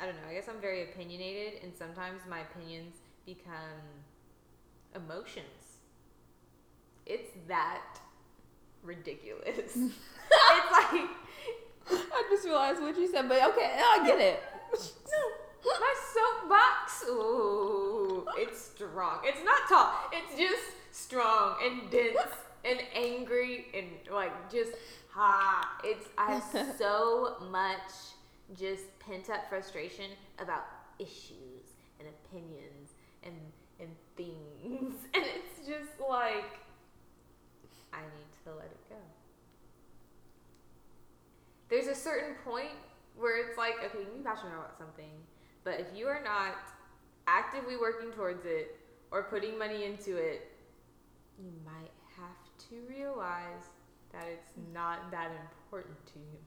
[0.00, 0.28] I don't know.
[0.30, 2.94] I guess I'm very opinionated, and sometimes my opinions
[3.26, 3.82] become
[4.94, 5.78] emotions.
[7.06, 7.98] It's that
[8.82, 9.56] ridiculous.
[9.76, 11.08] it's like
[11.90, 14.42] I just realized what you said, but okay, I get it.
[14.72, 17.04] no, my soapbox.
[17.08, 19.20] Ooh, it's strong.
[19.24, 19.92] It's not tall.
[20.12, 22.18] It's just strong and dense
[22.64, 24.72] and angry and like just
[25.18, 25.78] ha.
[25.82, 27.90] It's I have so much
[28.58, 30.64] just pent up frustration about
[30.98, 31.66] issues
[31.98, 33.34] and opinions and
[33.80, 36.60] and things, and it's just like
[37.92, 38.96] I need to let it go.
[41.68, 42.72] There's a certain point
[43.16, 45.10] where it's like, okay, you can be passionate about something,
[45.64, 46.54] but if you are not
[47.26, 48.76] actively working towards it
[49.10, 50.50] or putting money into it,
[51.38, 53.68] you might have to realize
[54.18, 56.38] that it's not that important to you.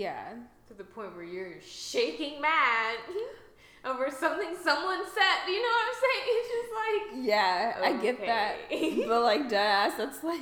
[0.00, 0.34] Yeah.
[0.68, 2.96] To the point where you're shaking mad
[3.84, 5.48] over something someone said.
[5.48, 6.24] You know what I'm saying?
[6.38, 8.56] It's just like Yeah, I get that.
[9.08, 10.40] But like deadass, that's like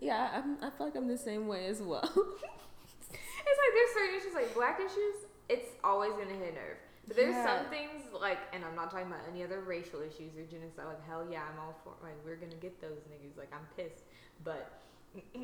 [0.00, 2.02] yeah, I'm, I feel like I'm the same way as well.
[2.04, 5.26] It's like there's certain issues like black issues.
[5.48, 6.76] It's always gonna hit a nerve.
[7.06, 7.46] But there's Yeah.
[7.62, 10.86] some things like, and I'm not talking about any other racial issues or genocide.
[10.86, 11.92] Like hell yeah, I'm all for.
[12.02, 13.36] Like we're gonna get those niggas.
[13.36, 14.04] Like I'm pissed.
[14.44, 14.70] But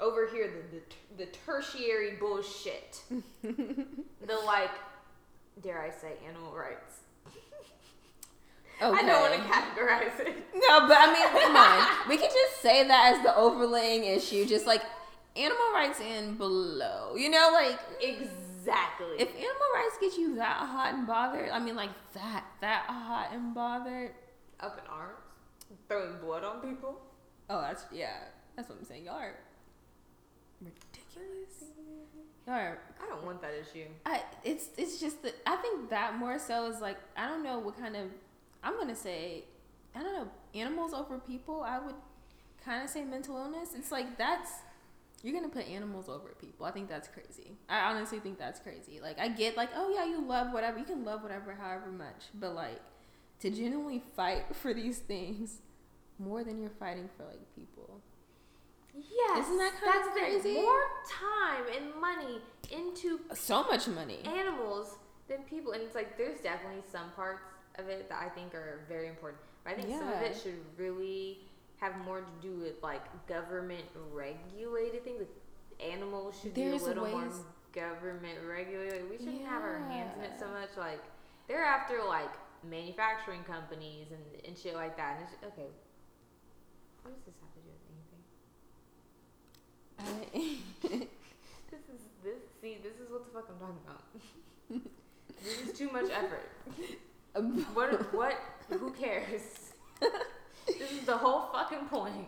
[0.00, 0.78] over here, the
[1.16, 3.00] the, the tertiary bullshit,
[3.42, 4.70] the like,
[5.62, 7.00] dare I say, animal rights.
[8.80, 10.36] I don't want to categorize it.
[10.54, 12.08] No, but I mean, come on.
[12.08, 14.82] We could just say that as the overlaying issue, just like
[15.36, 17.16] animal rights and below.
[17.16, 19.16] You know, like Exactly.
[19.18, 23.30] if animal rights get you that hot and bothered, I mean, like that, that hot
[23.32, 24.12] and bothered.
[24.60, 25.18] up in arms,
[25.88, 27.00] throwing blood on people.
[27.50, 28.18] Oh, that's yeah,
[28.54, 29.06] that's what I'm saying.
[29.06, 29.34] Y'all are
[30.60, 31.72] ridiculous.
[32.46, 33.86] Y'all I don't want that issue.
[34.06, 37.58] I it's it's just that I think that more so is like I don't know
[37.58, 38.06] what kind of
[38.62, 39.44] I'm gonna say
[39.94, 41.62] I don't know animals over people.
[41.62, 41.94] I would
[42.64, 43.70] kind of say mental illness.
[43.76, 44.50] It's like that's
[45.22, 46.64] you're gonna put animals over people.
[46.64, 47.52] I think that's crazy.
[47.68, 49.00] I honestly think that's crazy.
[49.02, 52.26] Like I get like oh yeah you love whatever you can love whatever however much,
[52.34, 52.80] but like
[53.40, 55.58] to genuinely fight for these things
[56.18, 58.00] more than you're fighting for like people.
[59.10, 60.24] Yes, Isn't that kinda that's thing.
[60.40, 60.54] crazy?
[60.60, 62.40] More time and money
[62.70, 64.22] into So much money.
[64.24, 64.96] animals
[65.28, 67.42] than people, and it's like there's definitely some parts
[67.76, 69.40] of it that I think are very important.
[69.64, 71.40] But I think some of it should really
[71.78, 75.20] have more to do with like government regulated things.
[75.20, 77.30] Like animals should There's be a little more
[77.72, 79.08] government regulated.
[79.08, 80.70] We shouldn't have our hands in it so much.
[80.76, 81.00] Like
[81.46, 82.32] they're after like
[82.68, 85.18] manufacturing companies and, and shit like that.
[85.20, 85.68] And it's okay.
[87.02, 88.24] What does this have to do with anything?
[88.24, 89.87] I-
[91.70, 92.38] This is this.
[92.60, 94.82] See, this is what the fuck I'm talking about.
[95.44, 96.50] this is too much effort.
[97.74, 98.12] What?
[98.14, 98.34] What?
[98.70, 99.70] Who cares?
[100.66, 102.26] this is the whole fucking point.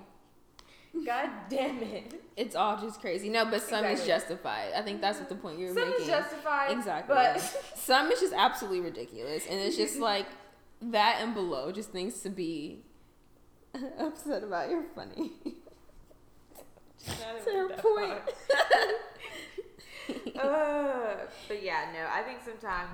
[1.04, 2.22] God damn it.
[2.36, 3.28] It's all just crazy.
[3.28, 4.72] No, but some is justified.
[4.76, 6.06] I think that's what the point you were Some making.
[6.06, 6.70] Some is justified.
[6.72, 7.14] exactly.
[7.14, 7.40] But
[7.76, 10.26] some is just absolutely ridiculous, and it's just like
[10.82, 12.80] that and below, just things to be
[13.98, 14.70] upset about.
[14.70, 15.32] You're funny.
[17.06, 18.20] To her point.
[20.36, 21.14] uh,
[21.48, 22.06] but yeah, no.
[22.12, 22.90] I think sometimes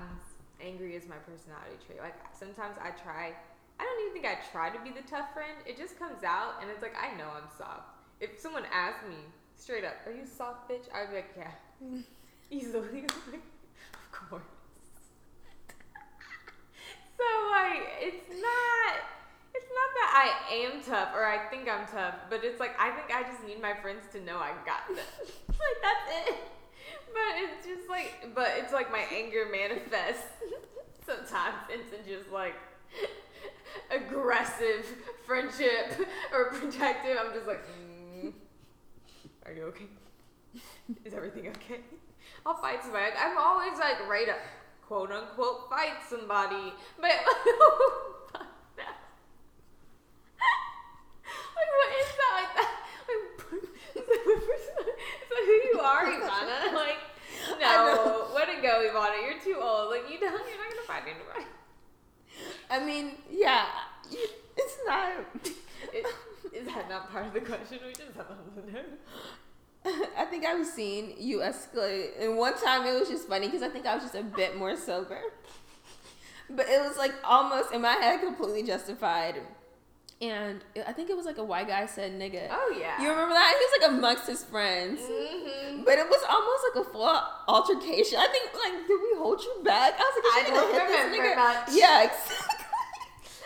[0.63, 1.99] angry is my personality trait.
[1.99, 3.33] Like sometimes I try.
[3.79, 5.57] I don't even think I try to be the tough friend.
[5.65, 7.95] It just comes out, and it's like I know I'm soft.
[8.19, 9.17] If someone asked me
[9.55, 11.51] straight up, "Are you soft, bitch?" I'd be like, "Yeah."
[12.49, 13.03] Easily,
[13.93, 14.41] of course.
[17.17, 18.76] so like, it's not.
[20.17, 22.91] It's not that I am tough or I think I'm tough, but it's like I
[22.91, 25.05] think I just need my friends to know I got this.
[25.47, 26.35] like that's it.
[27.13, 30.23] But it's just like, but it's like my anger manifests
[31.05, 32.55] sometimes into just like
[33.91, 34.85] aggressive
[35.25, 37.17] friendship or protective.
[37.19, 38.33] I'm just like, mm,
[39.45, 39.87] are you okay?
[41.05, 41.81] Is everything okay?
[42.45, 43.11] I'll fight somebody.
[43.17, 44.35] I'm always like ready to
[44.87, 47.11] quote unquote fight somebody, but
[48.31, 48.47] fuck
[48.77, 48.95] that.
[51.55, 52.33] like what is that?
[52.35, 52.73] Like that?
[53.07, 53.63] Like,
[53.97, 56.73] is that who you are, Ivana?
[56.73, 56.97] Like,
[57.59, 59.21] no, let it go, Ivana.
[59.21, 59.89] You're too old.
[59.89, 60.31] Like you don't.
[60.31, 61.45] You're not gonna find anybody.
[62.69, 63.65] I mean, yeah,
[64.11, 65.11] it's not.
[65.93, 66.05] It,
[66.53, 67.79] is that not part of the question?
[67.85, 68.81] We just have to know.
[70.17, 72.19] I think I've seen you escalate.
[72.19, 74.57] And one time it was just funny because I think I was just a bit
[74.57, 75.19] more sober.
[76.49, 79.35] But it was like almost in my head completely justified.
[80.19, 82.47] And I think it was like a white guy said nigga.
[82.49, 82.99] Oh yeah.
[83.01, 83.53] You remember that?
[83.53, 84.99] He was like amongst his friends.
[85.01, 85.83] Mm-hmm.
[85.83, 88.17] But it was almost like a full altercation.
[88.19, 89.93] I think like did we hold you back?
[89.95, 91.69] I was like, I is she gonna don't remember much.
[91.71, 92.63] Yeah, exactly.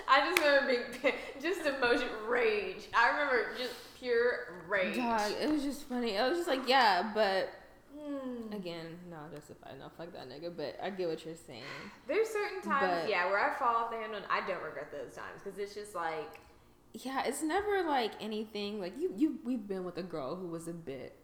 [0.08, 0.68] I just remember
[1.02, 2.88] being just emotion rage.
[2.94, 4.96] I remember just pure rage.
[4.96, 6.18] God, it was just funny.
[6.18, 7.50] I was just like, yeah, but
[7.94, 8.52] Hmm.
[8.54, 9.74] again, not justified.
[9.78, 10.56] No, fuck that nigga.
[10.56, 11.64] But I get what you're saying.
[12.08, 14.92] There's certain times, But- yeah, where I fall off the handle, and I don't regret
[14.92, 16.40] those times because it's just like,
[16.94, 19.14] Yeah, it's never like anything like you.
[19.16, 21.16] You we've been with a girl who was a bit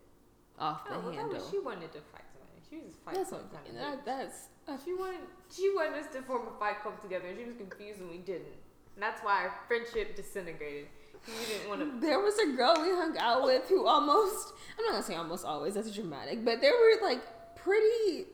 [0.57, 1.39] off the oh, well, that handle.
[1.39, 2.61] was, she wanted to fight somebody.
[2.69, 4.47] She was just fight That's what kind of that, that's.
[4.65, 5.19] that's She wanted,
[5.53, 7.27] she wanted us to form a fight club together.
[7.27, 8.55] and She was confused and we didn't.
[8.95, 10.87] And that's why our friendship disintegrated.
[11.27, 11.99] We didn't want to.
[12.07, 14.53] There was a girl we hung out with who almost.
[14.77, 15.73] I'm not gonna say almost always.
[15.75, 17.21] That's dramatic, but there were like
[17.55, 18.27] pretty,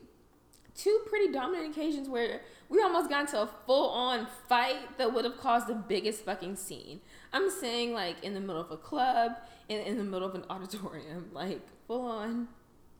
[0.74, 5.24] two pretty dominant occasions where we almost got into a full on fight that would
[5.24, 7.00] have caused the biggest fucking scene.
[7.32, 9.32] I'm saying like in the middle of a club,
[9.68, 12.48] in in the middle of an auditorium, like full on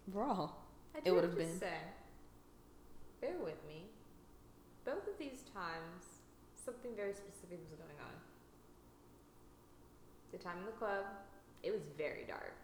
[0.09, 0.61] brawl.
[1.05, 1.59] It would've been.
[1.59, 1.69] Say,
[3.21, 3.87] bear with me.
[4.85, 6.05] Both of these times,
[6.65, 8.15] something very specific was going on.
[10.31, 11.05] The time in the club,
[11.63, 12.64] it was very dark.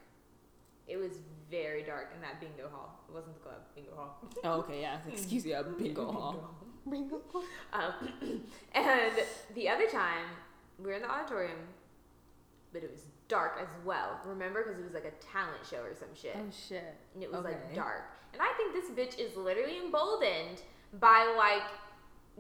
[0.91, 1.19] It was
[1.51, 3.01] very dark in that bingo hall.
[3.09, 4.19] It wasn't the club, bingo hall.
[4.45, 4.99] Oh, okay, yeah.
[5.09, 6.55] Excuse me, a bingo hall.
[6.89, 7.45] Bingo hall.
[7.73, 8.09] Um,
[8.75, 9.13] and
[9.55, 10.27] the other time,
[10.79, 11.59] we were in the auditorium,
[12.73, 14.21] but it was dark as well.
[14.27, 14.63] Remember?
[14.63, 16.37] Because it was like a talent show or some shit.
[16.37, 16.95] Oh shit.
[17.15, 18.11] And it was like dark.
[18.33, 20.63] And I think this bitch is literally emboldened
[20.99, 21.71] by like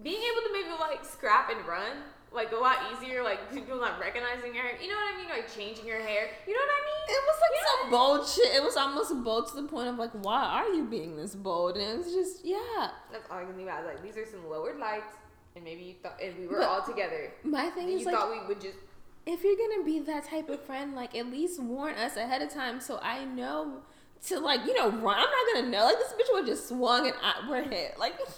[0.02, 1.96] being able to maybe like scrap and run
[2.32, 4.78] like a lot easier, like people not recognizing your hair.
[4.80, 5.28] You know what I mean?
[5.28, 6.30] Like changing your hair.
[6.46, 7.16] You know what I mean?
[7.16, 8.54] It was like some bold shit.
[8.54, 11.76] It was almost bold to the point of like, why are you being this bold?
[11.76, 12.90] And it was just, yeah.
[13.10, 13.84] That's all I can think about.
[13.84, 15.16] Like these are some lowered lights,
[15.56, 17.32] and maybe you thought, and we were But all together.
[17.42, 18.78] My thing is you like, thought we would just.
[19.26, 22.50] if you're gonna be that type of friend, like at least warn us ahead of
[22.50, 23.82] time so I know
[24.26, 25.16] to like, you know, run.
[25.18, 25.84] I'm not gonna know.
[25.84, 27.98] Like this bitch would just swung and I, we're hit.
[27.98, 28.14] Like.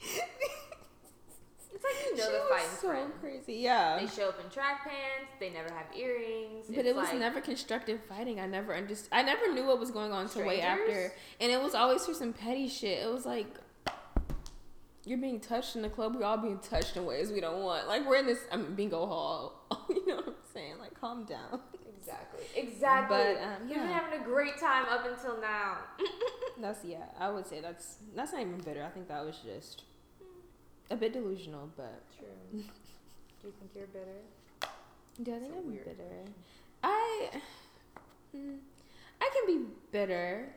[1.86, 3.12] Like you know she the was fighting so friend.
[3.20, 3.98] crazy, yeah.
[4.00, 5.30] They show up in track pants.
[5.38, 6.66] They never have earrings.
[6.68, 8.40] But It's it was like- never constructive fighting.
[8.40, 9.10] I never understood.
[9.12, 12.14] I never knew what was going on until way after, and it was always for
[12.14, 13.02] some petty shit.
[13.04, 13.46] It was like
[15.04, 16.16] you're being touched in the club.
[16.16, 17.86] We're all being touched in ways we don't want.
[17.86, 19.66] Like we're in this I mean, bingo hall.
[19.88, 20.78] you know what I'm saying?
[20.80, 21.60] Like calm down.
[21.98, 22.44] Exactly.
[22.56, 23.16] Exactly.
[23.16, 25.78] But, um, We've been having a great time up until now.
[26.60, 27.04] That's yeah.
[27.18, 28.82] I would say that's that's not even bitter.
[28.82, 29.82] I think that was just
[30.90, 31.70] a bit delusional.
[31.76, 32.26] But True.
[32.52, 34.70] Do you think you're bitter?
[35.22, 36.24] do I think I'm bitter?
[36.82, 37.30] I
[38.32, 38.54] hmm,
[39.20, 40.48] I can be bitter.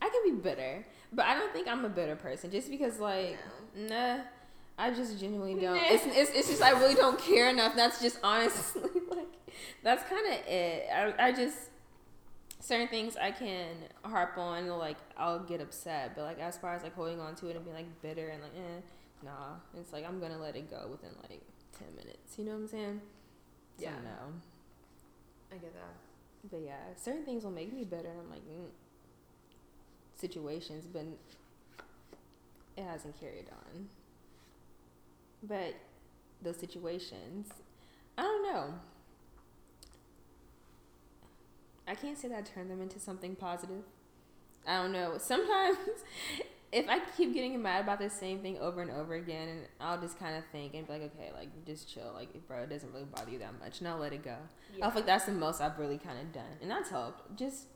[0.00, 2.50] I can be bitter, but I don't think I'm a bitter person.
[2.50, 3.36] Just because, like,
[3.76, 4.18] nah,
[4.78, 5.76] I just genuinely don't.
[5.76, 7.74] It's, it's it's just I really don't care enough.
[7.74, 9.26] That's just honestly like
[9.82, 10.88] that's kind of it.
[10.92, 11.56] I I just
[12.60, 13.68] certain things I can
[14.02, 14.68] harp on.
[14.68, 17.64] Like I'll get upset, but like as far as like holding on to it and
[17.64, 18.80] being like bitter and like eh,
[19.24, 21.42] nah, it's like I'm gonna let it go within like
[21.78, 22.38] ten minutes.
[22.38, 23.00] You know what I'm saying?
[23.78, 23.92] So, Yeah.
[24.04, 24.32] no.
[25.52, 25.94] I get that.
[26.50, 28.08] But yeah, certain things will make me better.
[28.08, 28.68] And I'm like, mm,
[30.16, 31.04] situations, but
[32.76, 33.88] it hasn't carried on.
[35.42, 35.74] But
[36.42, 37.48] those situations,
[38.16, 38.74] I don't know.
[41.86, 43.82] I can't say that I turned them into something positive.
[44.66, 45.14] I don't know.
[45.18, 45.78] Sometimes,
[46.70, 50.00] if I keep getting mad about the same thing over and over again, and I'll
[50.00, 52.92] just kind of think and be like, okay, like just chill, like bro, it doesn't
[52.92, 54.36] really bother you that much, and I'll let it go.
[54.82, 57.36] I feel like that's the most I've really kind of done, and that's helped.
[57.36, 57.66] Just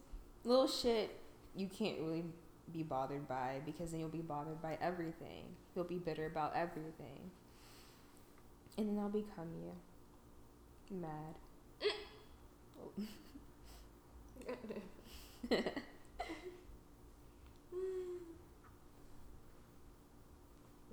[0.45, 1.19] little shit
[1.55, 2.25] you can't really
[2.73, 5.45] be bothered by because then you'll be bothered by everything.
[5.75, 7.31] You'll be bitter about everything,
[8.77, 9.49] and then I'll become
[10.91, 11.35] you, mad.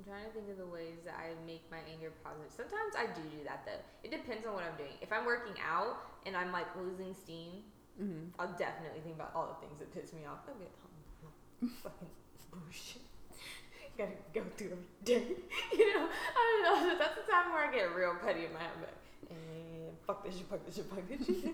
[0.09, 2.49] trying to think of the ways that I make my anger positive.
[2.49, 3.77] Sometimes I do do that though.
[4.01, 4.97] It depends on what I'm doing.
[5.05, 7.61] If I'm working out and I'm like losing steam,
[7.93, 10.49] hmm I'll definitely think about all the things that piss me off.
[10.49, 12.09] I'll get um, fucking
[12.49, 13.05] bullshit.
[14.01, 15.29] Gotta go through every day.
[15.77, 16.97] you know, I don't know.
[17.05, 18.81] That's the time where I get real petty in my head.
[18.81, 18.97] But,
[19.29, 21.53] and fuck this shit, fuck this shit, fuck this shit.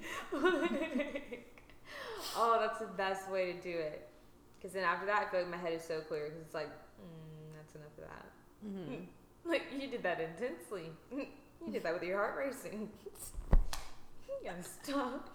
[2.40, 4.08] oh, that's the best way to do it.
[4.56, 6.26] Because then after that, I feel like my head is so clear.
[6.26, 8.26] Because it's like, mm, that's enough of that.
[8.62, 8.96] Hmm
[9.44, 10.90] Like, you did that intensely.
[11.12, 12.90] You did that with your heart racing.
[14.44, 15.30] You gotta stop.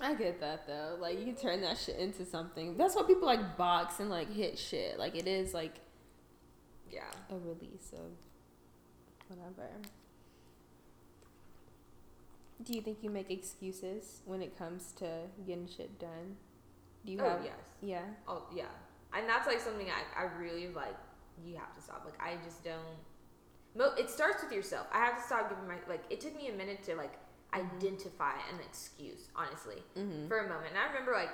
[0.00, 0.96] I get that though.
[1.00, 2.76] Like you turn that shit into something.
[2.76, 4.98] That's why people like box and like hit shit.
[4.98, 5.76] Like it is like
[6.90, 7.10] Yeah.
[7.30, 8.10] a release of
[9.28, 9.68] whatever.
[12.62, 15.08] Do you think you make excuses when it comes to
[15.46, 16.36] getting shit done?
[17.04, 17.40] Do you oh have?
[17.44, 17.54] yes.
[17.82, 18.02] Yeah.
[18.28, 18.64] Oh yeah.
[19.16, 20.96] And that's like something I, I really like.
[21.44, 22.02] You have to stop.
[22.04, 22.96] Like I just don't.
[23.76, 24.86] Mo- it starts with yourself.
[24.92, 26.02] I have to stop giving my like.
[26.10, 27.12] It took me a minute to like
[27.54, 27.76] Mhm.
[27.76, 29.28] identify an excuse.
[29.36, 30.26] Honestly, Mm-hmm.
[30.28, 30.70] for a moment.
[30.70, 31.30] And I remember like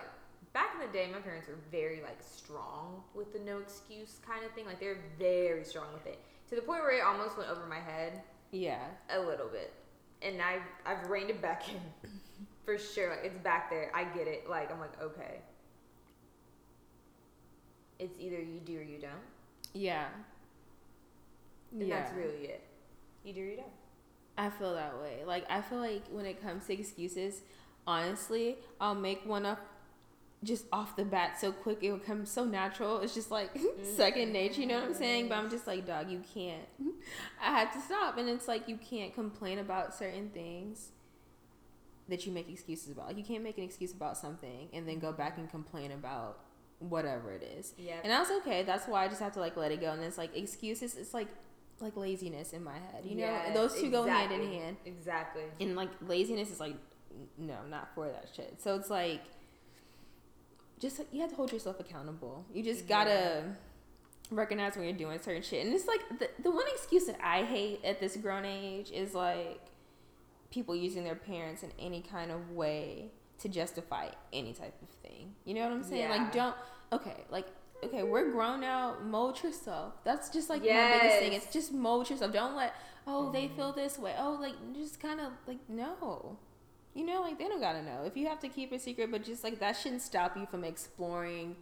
[0.52, 4.44] back in the day, my parents were very like strong with the no excuse kind
[4.44, 4.66] of thing.
[4.66, 6.18] Like they're very strong with it
[6.50, 8.84] to the point where it almost went over my head yeah.
[9.10, 9.72] a little bit.
[10.22, 11.80] And i've I've reined it back in
[12.66, 13.08] for sure.
[13.10, 13.90] Like it's back there.
[13.94, 14.48] I get it.
[14.50, 15.40] Like I'm like okay.
[18.00, 19.12] It's either you do or you don't.
[19.74, 20.06] Yeah.
[21.72, 22.62] And that's really it.
[23.24, 23.66] You do or you don't.
[24.36, 25.18] I feel that way.
[25.26, 27.42] Like I feel like when it comes to excuses,
[27.86, 29.60] honestly, I'll make one up
[30.42, 33.00] just off the bat so quick it will come so natural.
[33.00, 33.96] It's just like mm-hmm.
[33.96, 35.28] second nature, you know what I'm saying?
[35.28, 36.66] But I'm just like, dog, you can't.
[37.42, 40.88] I had to stop, and it's like you can't complain about certain things
[42.08, 43.08] that you make excuses about.
[43.08, 46.40] Like you can't make an excuse about something and then go back and complain about
[46.80, 47.74] whatever it is.
[47.78, 47.96] Yeah.
[48.02, 48.62] And that's okay.
[48.64, 49.92] That's why I just have to like let it go.
[49.92, 50.96] And it's like excuses.
[50.96, 51.28] It's like
[51.78, 53.04] like laziness in my head.
[53.04, 54.76] You know, Yes, those two go hand in hand.
[54.84, 55.44] Exactly.
[55.60, 56.76] And like laziness is like,
[57.38, 58.60] no, not for that shit.
[58.60, 59.22] So it's like,
[60.78, 62.44] just you have to hold yourself accountable.
[62.52, 63.44] You just gotta
[64.30, 65.64] recognize when you're doing certain shit.
[65.64, 69.14] And it's like the the one excuse that I hate at this grown age is
[69.14, 69.60] like
[70.50, 73.10] people using their parents in any kind of way
[73.40, 75.34] to justify any type of thing.
[75.44, 76.02] You know what I'm saying?
[76.02, 76.10] Yeah.
[76.16, 76.54] Like don't
[76.92, 77.46] okay, like
[77.84, 79.94] okay, we're grown now, mold yourself.
[80.04, 80.66] That's just like my
[80.98, 81.32] biggest thing.
[81.32, 82.32] It's just mold yourself.
[82.32, 82.74] Don't let
[83.06, 83.56] oh they Mhm.
[83.56, 84.14] feel this way.
[84.18, 86.36] Oh like just kind of like no.
[86.94, 88.02] You know, like they don't gotta know.
[88.04, 90.64] If you have to keep it secret, but just like that shouldn't stop you from
[90.64, 91.56] exploring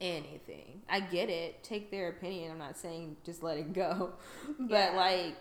[0.00, 0.82] anything.
[0.90, 1.62] I get it.
[1.62, 2.50] Take their opinion.
[2.50, 4.14] I'm not saying just let it go.
[4.58, 4.96] But Yeah.
[4.96, 5.36] like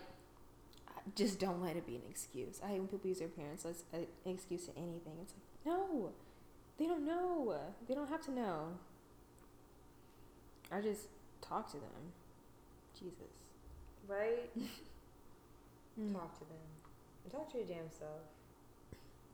[1.16, 2.62] just don't let it be an excuse.
[2.64, 5.14] I hate when people use their parents as an excuse to anything.
[5.22, 6.12] It's like, no.
[6.78, 7.56] They don't know.
[7.88, 8.68] They don't have to know.
[10.72, 11.08] I just
[11.42, 12.14] talk to them.
[12.98, 13.34] Jesus.
[14.08, 14.50] Right?
[16.14, 16.58] Talk to them.
[17.24, 18.22] And talk to your damn self.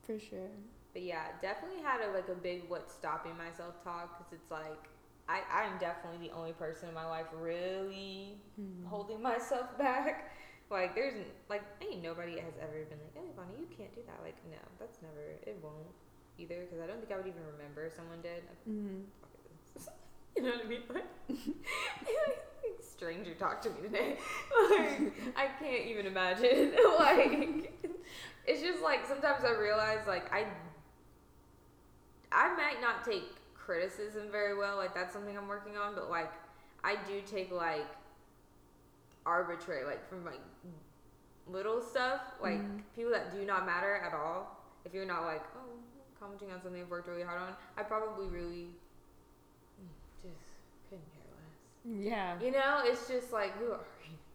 [0.06, 0.50] For sure.
[0.92, 4.90] But yeah, definitely had a like a big what's stopping myself talk because it's like
[5.30, 8.88] I I'm definitely the only person in my life really Mm.
[8.88, 10.34] holding myself back.
[10.70, 11.14] Like there's
[11.48, 14.58] like ain't nobody has ever been like, hey Bonnie, you can't do that." Like no,
[14.80, 15.22] that's never.
[15.46, 15.88] It won't
[16.38, 18.44] either because I don't think I would even remember if someone did.
[18.70, 19.04] Mm.
[20.36, 20.82] You know what I mean?
[20.94, 21.04] Like,
[22.80, 24.18] stranger talked to me today.
[24.70, 26.74] Like, I can't even imagine.
[27.00, 27.74] like,
[28.46, 30.46] it's just like sometimes I realize like I,
[32.32, 33.24] I might not take
[33.56, 34.78] criticism very well.
[34.78, 35.96] Like that's something I'm working on.
[35.96, 36.32] But like,
[36.84, 37.88] I do take like
[39.26, 40.42] arbitrary, like from like
[41.48, 42.82] little stuff, like Mhm.
[42.96, 44.56] people that do not matter at all.
[44.86, 45.80] If you're not like, oh,
[46.20, 48.68] commenting on something I've worked really hard on, I probably really
[50.24, 50.36] just
[50.90, 52.06] couldn't care less.
[52.06, 52.40] Yeah.
[52.46, 53.80] You know, it's just like, who are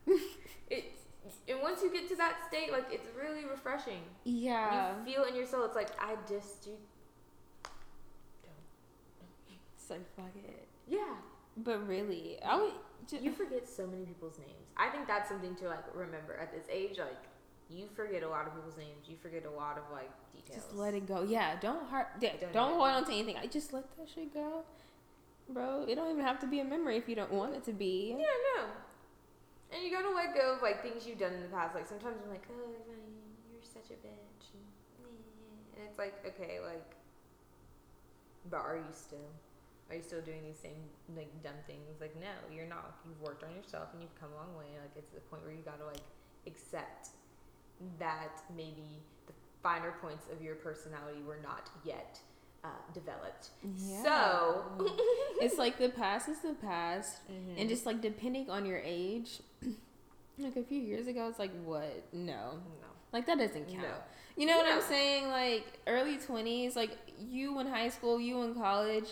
[0.06, 0.18] you?
[0.70, 0.98] it's
[1.48, 4.00] and once you get to that state, like it's really refreshing.
[4.24, 4.94] Yeah.
[4.98, 5.64] You feel in your soul.
[5.64, 6.76] It's like I just don't.
[9.76, 10.66] So fuck it.
[10.88, 11.14] Yeah,
[11.56, 12.72] But really, I would.
[13.08, 14.70] ju- you forget so many people's names.
[14.76, 16.98] I think that's something to like remember at this age.
[16.98, 17.22] Like
[17.72, 19.08] you forget a lot of people's names.
[19.08, 20.64] You forget a lot of like details.
[20.64, 21.22] Just let it go.
[21.22, 22.08] Yeah, don't heart.
[22.20, 23.36] Yeah, Don't don't, hold on to anything.
[23.36, 24.64] I just let that shit go,
[25.48, 25.84] bro.
[25.88, 28.16] It don't even have to be a memory if you don't want it to be.
[28.18, 28.66] Yeah, no.
[29.72, 31.74] And you gotta let go of like things you've done in the past.
[31.74, 32.70] Like sometimes I'm like, oh,
[33.50, 34.52] you're such a bitch,
[35.76, 36.94] and it's like, okay, like,
[38.50, 39.30] but are you still?
[39.90, 42.00] Are you still doing these same like dumb things?
[42.00, 42.96] Like, no, you're not.
[43.06, 44.72] You've worked on yourself and you've come a long way.
[44.80, 46.00] Like, it's the point where you gotta like
[46.46, 47.08] accept
[47.98, 52.18] that maybe the finer points of your personality were not yet
[52.64, 53.50] uh, developed.
[54.04, 54.62] So,
[55.40, 57.60] it's like the past is the past, Mhm.
[57.60, 59.40] and just like depending on your age.
[60.38, 62.04] Like a few years ago, it's like what?
[62.12, 63.82] No, no, like that doesn't count.
[63.82, 63.94] no.
[64.34, 65.28] You know what I'm saying?
[65.28, 69.10] Like early twenties, like you in high school, you in college,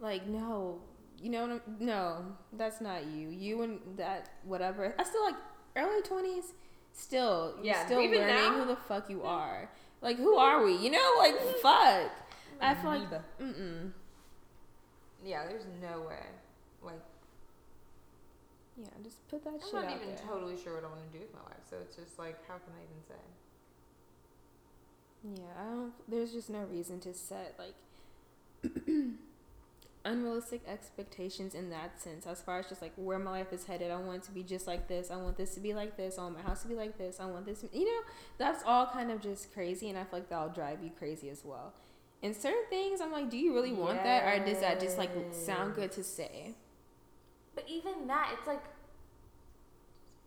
[0.00, 0.78] like no,
[1.18, 3.30] you know no, that's not you.
[3.30, 4.94] You and that whatever.
[4.98, 5.36] I still like
[5.76, 6.52] early twenties.
[6.92, 8.52] Still, you're Yeah, still even learning now?
[8.60, 9.68] who the fuck you are.
[10.02, 10.74] Like who are we?
[10.76, 12.10] You know, like fuck.
[12.60, 13.90] I feel like mm mm.
[15.24, 16.26] Yeah, there's no way.
[16.82, 17.00] Like,
[18.76, 20.24] Yeah, just put that I'm shit not out even there.
[20.26, 21.64] totally sure what I want to do with my life.
[21.68, 23.22] So it's just like, how can I even say?
[25.42, 25.92] Yeah, I don't.
[26.08, 27.74] There's just no reason to set like
[30.04, 32.26] unrealistic expectations in that sense.
[32.26, 34.66] As far as just like where my life is headed, I want to be just
[34.66, 35.10] like this.
[35.10, 36.18] I want this to be like this.
[36.18, 37.20] I want my house to be like this.
[37.20, 37.64] I want this.
[37.72, 38.00] You know,
[38.38, 41.44] that's all kind of just crazy, and I feel like that'll drive you crazy as
[41.44, 41.74] well.
[42.22, 45.10] And certain things, I'm like, do you really want that, or does that just like
[45.32, 46.54] sound good to say?
[47.54, 48.62] But even that, it's like,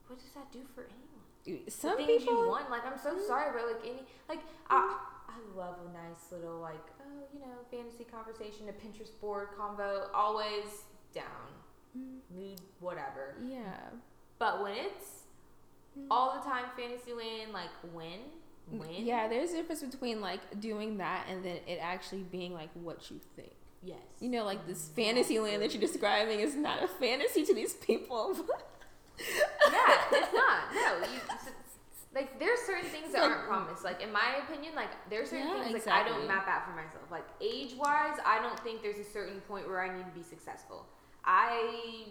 [0.07, 1.69] what does that do for anyone?
[1.69, 3.27] Some the things people you want, like I'm so mm.
[3.27, 4.97] sorry, but like any, like I,
[5.27, 6.85] I love a nice little like,
[7.33, 10.65] you know, fantasy conversation, a Pinterest board convo, always
[11.13, 11.25] down,
[11.97, 12.19] mm.
[12.35, 13.35] mood, whatever.
[13.47, 13.77] Yeah.
[14.39, 15.23] But when it's
[15.97, 16.05] mm.
[16.11, 18.19] all the time Fantasyland, like when,
[18.71, 22.53] mm, when, Yeah, there's a difference between like doing that and then it actually being
[22.53, 23.53] like what you think.
[23.83, 27.53] yes, You know, like this fantasy land that you're describing is not a fantasy to
[27.53, 28.35] these people.
[29.19, 30.73] yeah, it's not.
[30.73, 31.19] No, you
[32.15, 33.83] like there's certain things that Like- aren't promised.
[33.83, 36.71] Like in my opinion, like there's certain Yeah, things like I don't map out for
[36.75, 37.09] myself.
[37.11, 40.23] Like age wise, I don't think there's a certain point where I need to be
[40.23, 40.85] successful.
[41.25, 42.05] I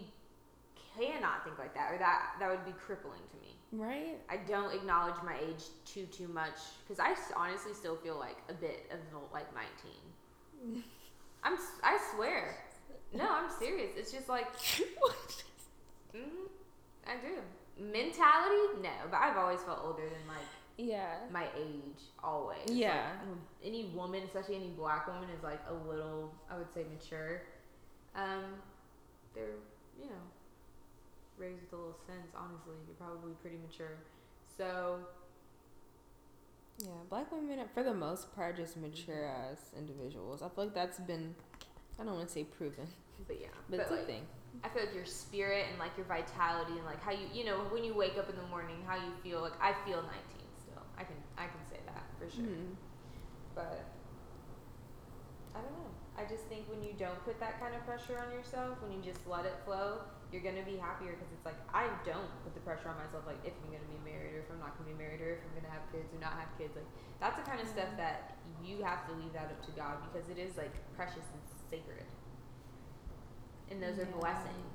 [0.97, 3.55] cannot think like that, or that that would be crippling to me.
[3.71, 4.17] right?
[4.29, 8.53] I don't acknowledge my age too too much because I honestly still feel like a
[8.53, 8.99] bit of
[9.33, 9.47] like
[10.63, 10.83] 19.
[11.43, 12.55] I'm I swear.
[13.13, 13.91] No, I'm serious.
[13.97, 14.47] It's just like
[16.11, 16.45] hmm
[17.05, 17.35] I do.
[17.79, 18.79] Mentality?
[18.81, 20.45] No, but I've always felt older than like
[20.77, 21.15] yeah.
[21.31, 22.03] my age.
[22.23, 22.69] Always.
[22.69, 23.07] Yeah.
[23.19, 26.85] Like, um, any woman, especially any black woman, is like a little, I would say,
[26.91, 27.41] mature.
[28.15, 28.61] Um,
[29.33, 29.57] they're
[29.99, 30.21] you know
[31.37, 32.31] raised with a little sense.
[32.35, 33.97] Honestly, you're probably pretty mature.
[34.57, 34.99] So
[36.79, 40.41] Yeah, black women for the most part just mature as individuals.
[40.41, 41.35] I feel like that's been
[41.99, 42.87] I don't want to say proven,
[43.27, 44.25] but yeah, but, it's like, a thing.
[44.63, 47.57] I feel like your spirit and like your vitality and like how you you know
[47.71, 50.09] when you wake up in the morning how you feel like I feel 19
[50.61, 50.83] still.
[50.97, 52.45] I can I can say that for sure.
[52.45, 52.75] Mhm.
[53.55, 53.85] but
[55.55, 55.89] I don't know.
[56.17, 59.01] I just think when you don't put that kind of pressure on yourself when you
[59.01, 60.01] just let it flow
[60.31, 63.37] you're gonna be happier because it's like I don't put the pressure on myself like
[63.45, 65.53] if I'm gonna be married or if I'm not gonna be married or if I'm
[65.57, 66.89] gonna have kids or not have kids like
[67.21, 70.25] that's the kind of stuff that you have to leave that up to God because
[70.29, 72.05] it is like precious and sacred
[73.71, 74.73] and those are blessings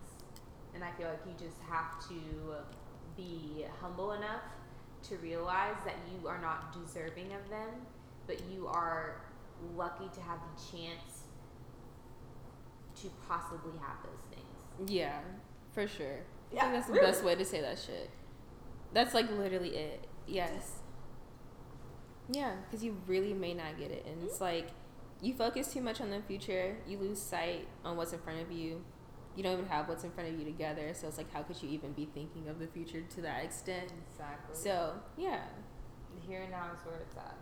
[0.74, 2.54] and I feel like you just have to
[3.16, 4.42] be humble enough
[5.08, 7.68] to realize that you are not deserving of them
[8.26, 9.22] but you are
[9.76, 11.22] lucky to have the chance
[13.00, 15.20] to possibly have those things Yeah,
[15.72, 16.20] for sure.
[16.52, 17.06] I Yeah, think that's the really.
[17.06, 18.10] best way to say that shit.
[18.92, 20.06] That's like literally it.
[20.26, 20.80] Yes.
[22.30, 24.44] Yeah, because you really may not get it, and it's mm-hmm.
[24.44, 24.68] like
[25.20, 28.52] you focus too much on the future, you lose sight on what's in front of
[28.52, 28.82] you.
[29.36, 31.62] You don't even have what's in front of you together, so it's like, how could
[31.62, 33.92] you even be thinking of the future to that extent?
[34.10, 34.54] exactly.
[34.54, 35.42] So yeah,
[36.14, 37.36] the here and now is where it's at.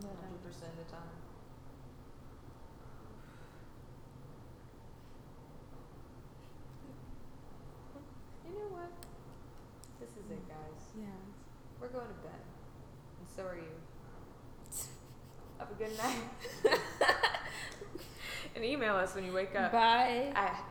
[0.00, 0.14] But, um,
[0.44, 1.18] 100% of the time.
[8.46, 8.92] You know what?
[10.00, 10.82] This is it guys.
[10.96, 11.04] Yeah.
[11.80, 12.42] we're going to bed.
[13.18, 13.77] And so are you have
[15.70, 16.78] a good night.
[18.58, 19.70] And email us when you wake up.
[19.70, 20.32] Bye.
[20.34, 20.68] at